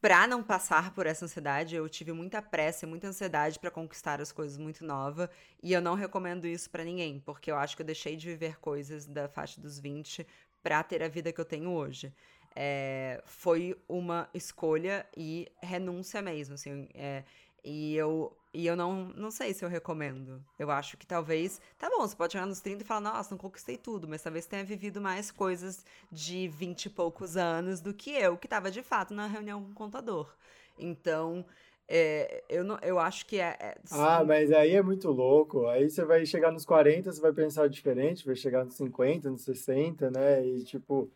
[0.00, 4.18] Pra não passar por essa ansiedade, eu tive muita pressa e muita ansiedade pra conquistar
[4.18, 5.30] as coisas muito nova,
[5.62, 8.58] e eu não recomendo isso pra ninguém, porque eu acho que eu deixei de viver
[8.60, 10.26] coisas da faixa dos 20
[10.62, 12.12] pra ter a vida que eu tenho hoje.
[12.54, 17.22] É, foi uma escolha e renúncia mesmo, assim, é,
[17.64, 20.44] e eu, e eu não, não sei se eu recomendo.
[20.58, 21.60] Eu acho que talvez.
[21.78, 24.46] Tá bom, você pode chegar nos 30 e falar, nossa, não conquistei tudo, mas talvez
[24.46, 28.82] tenha vivido mais coisas de 20 e poucos anos do que eu, que tava de
[28.82, 30.34] fato na reunião com o contador.
[30.78, 31.44] Então,
[31.90, 33.56] é, eu, não, eu acho que é.
[33.60, 35.66] é- Ah, mas aí é muito louco.
[35.66, 39.42] Aí você vai chegar nos 40, você vai pensar diferente, vai chegar nos 50, nos
[39.42, 40.46] 60, né?
[40.46, 41.10] E tipo,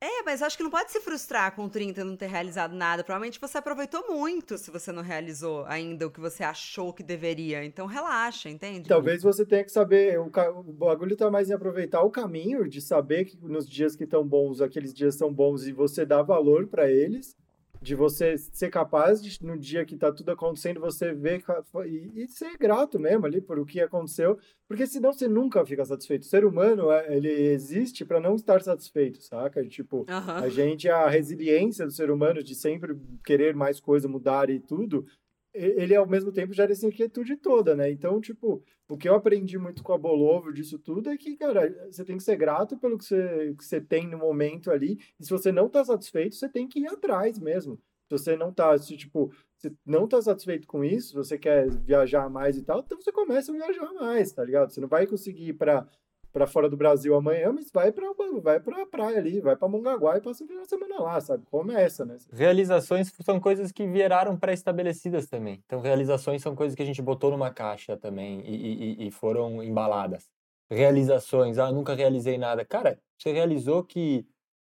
[0.00, 3.04] É, mas acho que não pode se frustrar com 30 e não ter realizado nada.
[3.04, 7.64] Provavelmente você aproveitou muito se você não realizou ainda o que você achou que deveria.
[7.64, 8.88] Então relaxa, entende?
[8.88, 12.80] Talvez você tenha que saber, o, o bagulho tá mais em aproveitar o caminho, de
[12.80, 16.66] saber que nos dias que estão bons, aqueles dias são bons e você dá valor
[16.66, 17.36] pra eles,
[17.82, 21.42] de você ser capaz de, no dia que tá tudo acontecendo, você ver
[21.84, 25.84] e, e ser grato mesmo ali por o que aconteceu, porque senão você nunca fica
[25.84, 26.22] satisfeito.
[26.22, 29.66] O ser humano, é, ele existe pra não estar satisfeito, saca?
[29.66, 34.60] Tipo, a gente, a resiliência do ser humano de sempre querer mais coisa, mudar e
[34.60, 35.04] tudo,
[35.52, 37.90] ele ao mesmo tempo gera essa inquietude toda, né?
[37.90, 38.62] Então, tipo,
[38.92, 42.18] o que eu aprendi muito com a Bolovo disso tudo é que, cara, você tem
[42.18, 45.50] que ser grato pelo que você, que você tem no momento ali, e se você
[45.50, 47.80] não tá satisfeito, você tem que ir atrás mesmo.
[48.04, 52.28] Se você não tá, se, tipo, você não tá satisfeito com isso, você quer viajar
[52.28, 54.70] mais e tal, então você começa a viajar mais, tá ligado?
[54.70, 55.88] Você não vai conseguir ir pra,
[56.32, 58.10] pra fora do Brasil amanhã, mas vai pra,
[58.42, 61.44] vai pra praia ali, vai pra Mongaguá e passa um final de semana lá, sabe?
[61.50, 62.16] Começa, né?
[62.32, 65.62] Realizações são coisas que vieram pré-estabelecidas também.
[65.66, 69.62] Então, realizações são coisas que a gente botou numa caixa também e, e- e foram
[69.62, 70.30] embaladas.
[70.70, 72.64] Realizações, ah, nunca realizei nada.
[72.64, 74.26] Cara, você realizou que,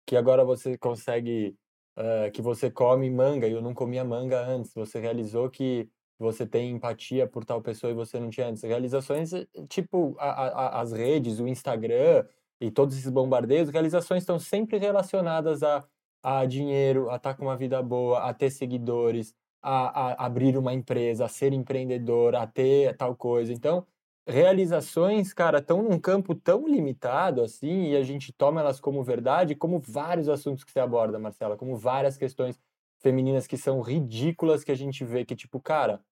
[0.06, 1.56] que agora você consegue,
[1.96, 4.72] ah, que você come manga e eu não comia manga antes.
[4.74, 5.88] Você realizou que
[6.18, 8.62] você tem empatia por tal pessoa e você não tinha antes.
[8.62, 12.24] Realizações, eh, tipo, a- a- as redes, o Instagram
[12.60, 15.84] e todos esses bombardeios, realizações estão sempre relacionadas a
[16.26, 20.72] a dinheiro, a estar com uma vida boa, a ter seguidores, a, a abrir uma
[20.72, 23.52] empresa, a ser empreendedor, a ter tal coisa.
[23.52, 23.86] Então,
[24.26, 29.54] realizações, cara, estão num campo tão limitado assim, e a gente toma elas como verdade,
[29.54, 32.58] como vários assuntos que você aborda, Marcela, como várias questões
[33.04, 36.02] femininas que são ridículas que a gente vê que, tipo, cara,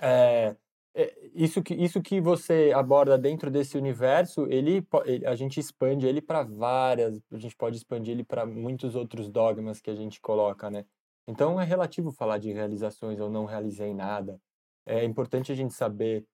[0.00, 0.56] é,
[0.94, 4.82] é, isso que isso que você aborda dentro desse universo, ele,
[5.26, 9.82] a gente expande ele para várias, a gente pode expandir ele para muitos outros dogmas
[9.82, 10.86] que a gente coloca, né?
[11.26, 14.40] Então é relativo falar de realizações ou não realizei nada.
[14.86, 16.24] É importante a gente saber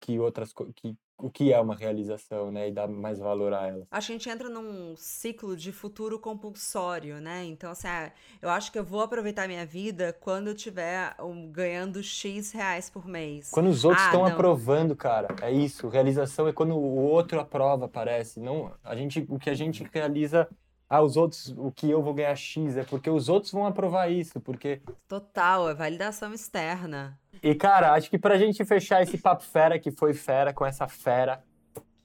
[0.00, 3.86] que outras que o que é uma realização, né, e dar mais valor a que
[3.90, 7.44] a gente entra num ciclo de futuro compulsório, né?
[7.44, 8.12] Então, assim, ah,
[8.42, 12.90] eu acho que eu vou aproveitar minha vida quando eu tiver um, ganhando X reais
[12.90, 13.50] por mês.
[13.50, 14.32] Quando os outros Ah, estão não.
[14.32, 15.88] aprovando, cara, é isso.
[15.88, 18.40] Realização é quando o outro aprova, parece.
[18.40, 20.48] Não, a gente, o que a gente realiza,
[20.94, 24.10] ah, os outros, o que eu vou ganhar X é porque os outros vão aprovar
[24.10, 27.18] isso, porque Total, é validação externa.
[27.42, 30.86] E cara, acho que pra gente fechar esse papo fera que foi fera com essa
[30.86, 31.42] fera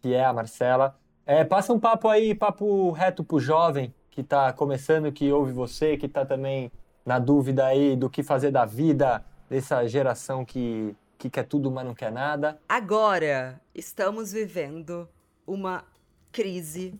[0.02, 4.52] que é a Marcela, é, passa um papo aí, papo reto pro jovem que tá
[4.52, 6.72] começando, que ouve você, que tá também
[7.06, 11.86] na dúvida aí do que fazer da vida, dessa geração que, que quer tudo, mas
[11.86, 12.60] não quer nada.
[12.68, 15.08] Agora, estamos vivendo
[15.46, 15.84] uma
[16.32, 17.00] crise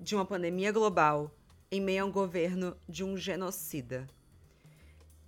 [0.00, 1.30] de uma pandemia global
[1.70, 4.06] em meio a um governo de um genocida.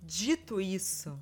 [0.01, 1.19] Dito isso,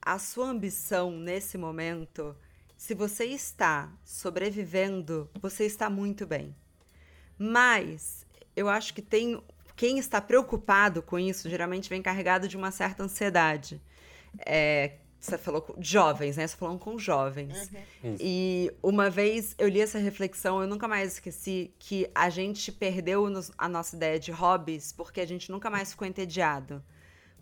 [0.00, 2.36] a sua ambição nesse momento,
[2.76, 6.54] se você está sobrevivendo, você está muito bem.
[7.38, 8.26] Mas
[8.56, 9.42] eu acho que tem
[9.76, 13.82] quem está preocupado com isso geralmente vem carregado de uma certa ansiedade.
[14.38, 16.46] É, você falou com jovens, né?
[16.46, 17.70] Você falando com jovens.
[18.02, 18.16] Isso.
[18.20, 23.28] E uma vez eu li essa reflexão, eu nunca mais esqueci que a gente perdeu
[23.30, 26.82] nos- a nossa ideia de hobbies porque a gente nunca mais ficou entediado.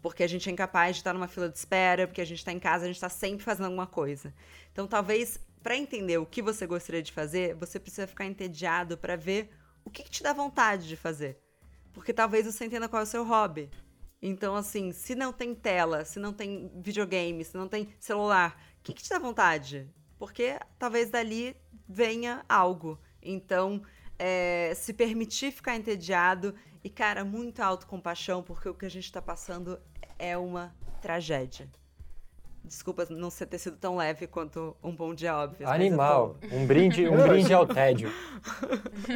[0.01, 2.53] Porque a gente é incapaz de estar numa fila de espera, porque a gente está
[2.53, 4.35] em casa, a gente está sempre fazendo alguma coisa.
[4.72, 9.14] Então, talvez, para entender o que você gostaria de fazer, você precisa ficar entediado para
[9.14, 9.51] ver
[9.85, 11.39] o que, que te dá vontade de fazer.
[11.93, 13.70] Porque talvez você entenda qual é o seu hobby.
[14.25, 18.83] Então, assim, se não tem tela, se não tem videogame, se não tem celular, o
[18.85, 19.91] que, que te dá vontade?
[20.16, 21.57] Porque talvez dali
[21.89, 23.01] venha algo.
[23.20, 23.83] Então,
[24.16, 26.55] é, se permitir ficar entediado
[26.85, 29.81] e, cara, muita autocompaixão, porque o que a gente tá passando
[30.18, 31.68] é uma tragédia.
[32.64, 35.64] Desculpa não ser ter sido tão leve quanto um bom dia óbvio.
[35.64, 36.37] eu tô- Animal.
[36.53, 38.09] Um brinde, um brinde ao tédio.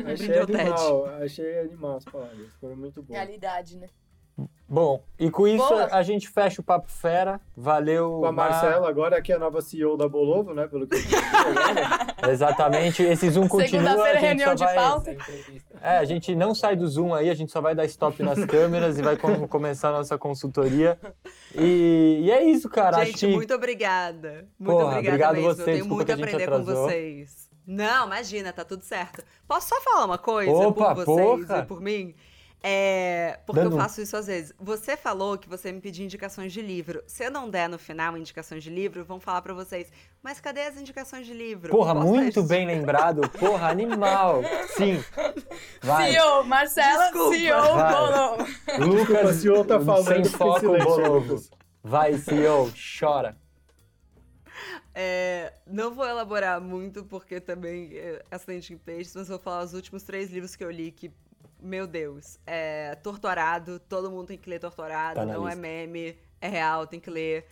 [0.05, 0.61] Achei Brindeu o Ted.
[0.63, 3.17] animal, achei animal as palavras, foram muito boas.
[3.17, 3.89] Realidade, né?
[4.69, 5.89] Bom, e com isso Boa.
[5.93, 7.41] a gente fecha o papo fera.
[7.57, 8.19] Valeu.
[8.21, 10.67] Com a Mar- Marcela, agora que é a nova CEO da Bolovo, né?
[10.67, 12.07] Pelo que eu entendi agora.
[12.33, 13.03] Exatamente.
[13.05, 13.91] Esse Zoom continua.
[13.91, 14.75] Segunda-feira, a gente reunião só de vai...
[14.75, 15.17] pauta.
[15.81, 18.43] É, a gente não sai do Zoom aí, a gente só vai dar stop nas
[18.47, 20.99] câmeras e vai com- começar a nossa consultoria.
[21.55, 23.05] E, e é isso, cara.
[23.05, 24.49] Gente, que muito obrigada.
[24.59, 25.49] Muito Porra, obrigada obrigado mesmo.
[25.55, 26.87] você, Eu tenho desculpa muito que a aprender com atrasou.
[26.89, 27.47] vocês.
[27.69, 29.25] Não, imagina, tá tudo certo.
[29.47, 31.59] Posso só falar uma coisa Opa, por vocês porra.
[31.59, 32.15] e por mim?
[32.63, 34.53] É, porque Dando- eu faço isso às vezes.
[34.59, 37.03] Você falou que você me pediu indicações de livro.
[37.07, 39.93] Se eu não der no final indicações de livro, vão falar pra vocês,
[40.23, 41.71] mas cadê as indicações de livro?
[41.71, 42.49] Porra, muito isso.
[42.49, 43.29] bem lembrado.
[43.39, 44.41] Porra, animal.
[44.77, 45.03] Sim.
[45.83, 46.13] Vai.
[46.13, 47.35] CEO, Marcela, Desculpa.
[47.37, 47.95] CEO, Vai.
[47.95, 48.37] bolou.
[48.97, 51.09] Desculpa, se o tá falando, sem foco, Bolovo.
[51.35, 51.51] Lucas.
[51.85, 53.37] Vai, CEO, chora.
[54.95, 59.75] É, não vou elaborar muito, porque também é acidente em peixes, mas vou falar os
[59.75, 61.13] últimos três livros que eu li que,
[61.67, 65.61] meu Deus, é Torturado, todo mundo tem que ler Torturado, Tá não é lista.
[65.61, 67.47] meme, é real, tem que ler.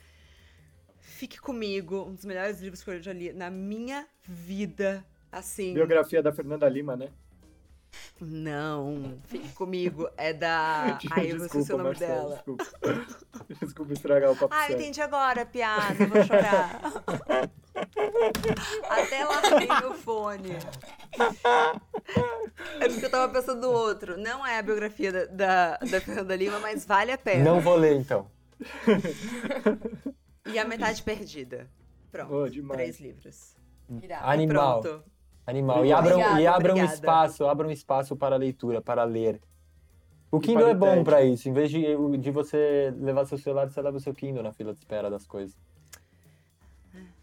[1.00, 5.74] Fique Comigo, um dos melhores livros que eu já li na minha vida, assim.
[5.74, 7.10] Biografia da Fernanda Lima, né?
[8.20, 10.98] Não, Fique Comigo, é da...
[11.12, 12.34] Ai, eu esqueci o nome Marcelo, dela.
[12.34, 12.64] Desculpa.
[13.60, 16.80] desculpa estragar o papo Ah, entendi agora a piada, vou chorar.
[18.88, 20.50] Até larguei meu fone.
[22.80, 24.16] É porque eu tava pensando no outro.
[24.16, 27.44] Não é a biografia da, da, da Fernanda Lima, mas vale a pena.
[27.44, 28.30] Não vou ler, então.
[30.46, 31.68] E a metade perdida.
[32.12, 32.32] Pronto.
[32.32, 33.56] Oh, três livros.
[34.02, 34.28] Irado.
[34.28, 34.80] Animal.
[34.80, 35.04] Pronto.
[35.46, 35.84] Animal.
[35.84, 36.94] E abram, e abram um Obrigada.
[36.94, 39.40] espaço, abram um espaço para leitura, para ler.
[40.30, 41.48] O Kindle para é o bom pra isso.
[41.48, 41.84] Em vez de,
[42.18, 45.26] de você levar seu celular, você leva o seu Kindle na fila de espera das
[45.26, 45.56] coisas.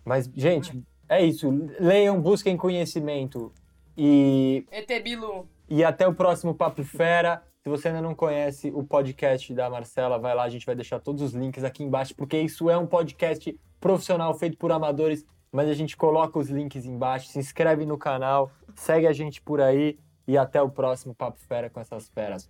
[0.05, 1.49] Mas, gente, é isso.
[1.79, 3.51] Leiam, busquem conhecimento.
[3.97, 5.47] E, ET Bilu.
[5.69, 7.43] e até o próximo Papo Fera.
[7.63, 10.99] Se você ainda não conhece o podcast da Marcela, vai lá, a gente vai deixar
[10.99, 15.69] todos os links aqui embaixo, porque isso é um podcast profissional feito por amadores, mas
[15.69, 19.99] a gente coloca os links embaixo, se inscreve no canal, segue a gente por aí
[20.27, 22.47] e até o próximo Papo Fera com essas feras.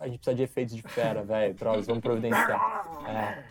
[0.00, 1.54] A gente precisa de efeitos de fera, velho.
[1.54, 2.84] Drogas, vamos providenciar.
[3.06, 3.44] É,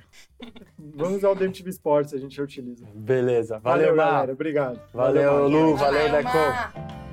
[0.77, 2.85] Vamos usar o DMTV Sports, a gente utiliza.
[2.93, 3.59] beleza.
[3.59, 4.11] Valeu, Valeu, Mar.
[4.13, 4.33] galera.
[4.33, 4.81] Obrigado.
[4.93, 5.75] Valeu, Lu.
[5.75, 7.10] Valeu, Valeu, Deco.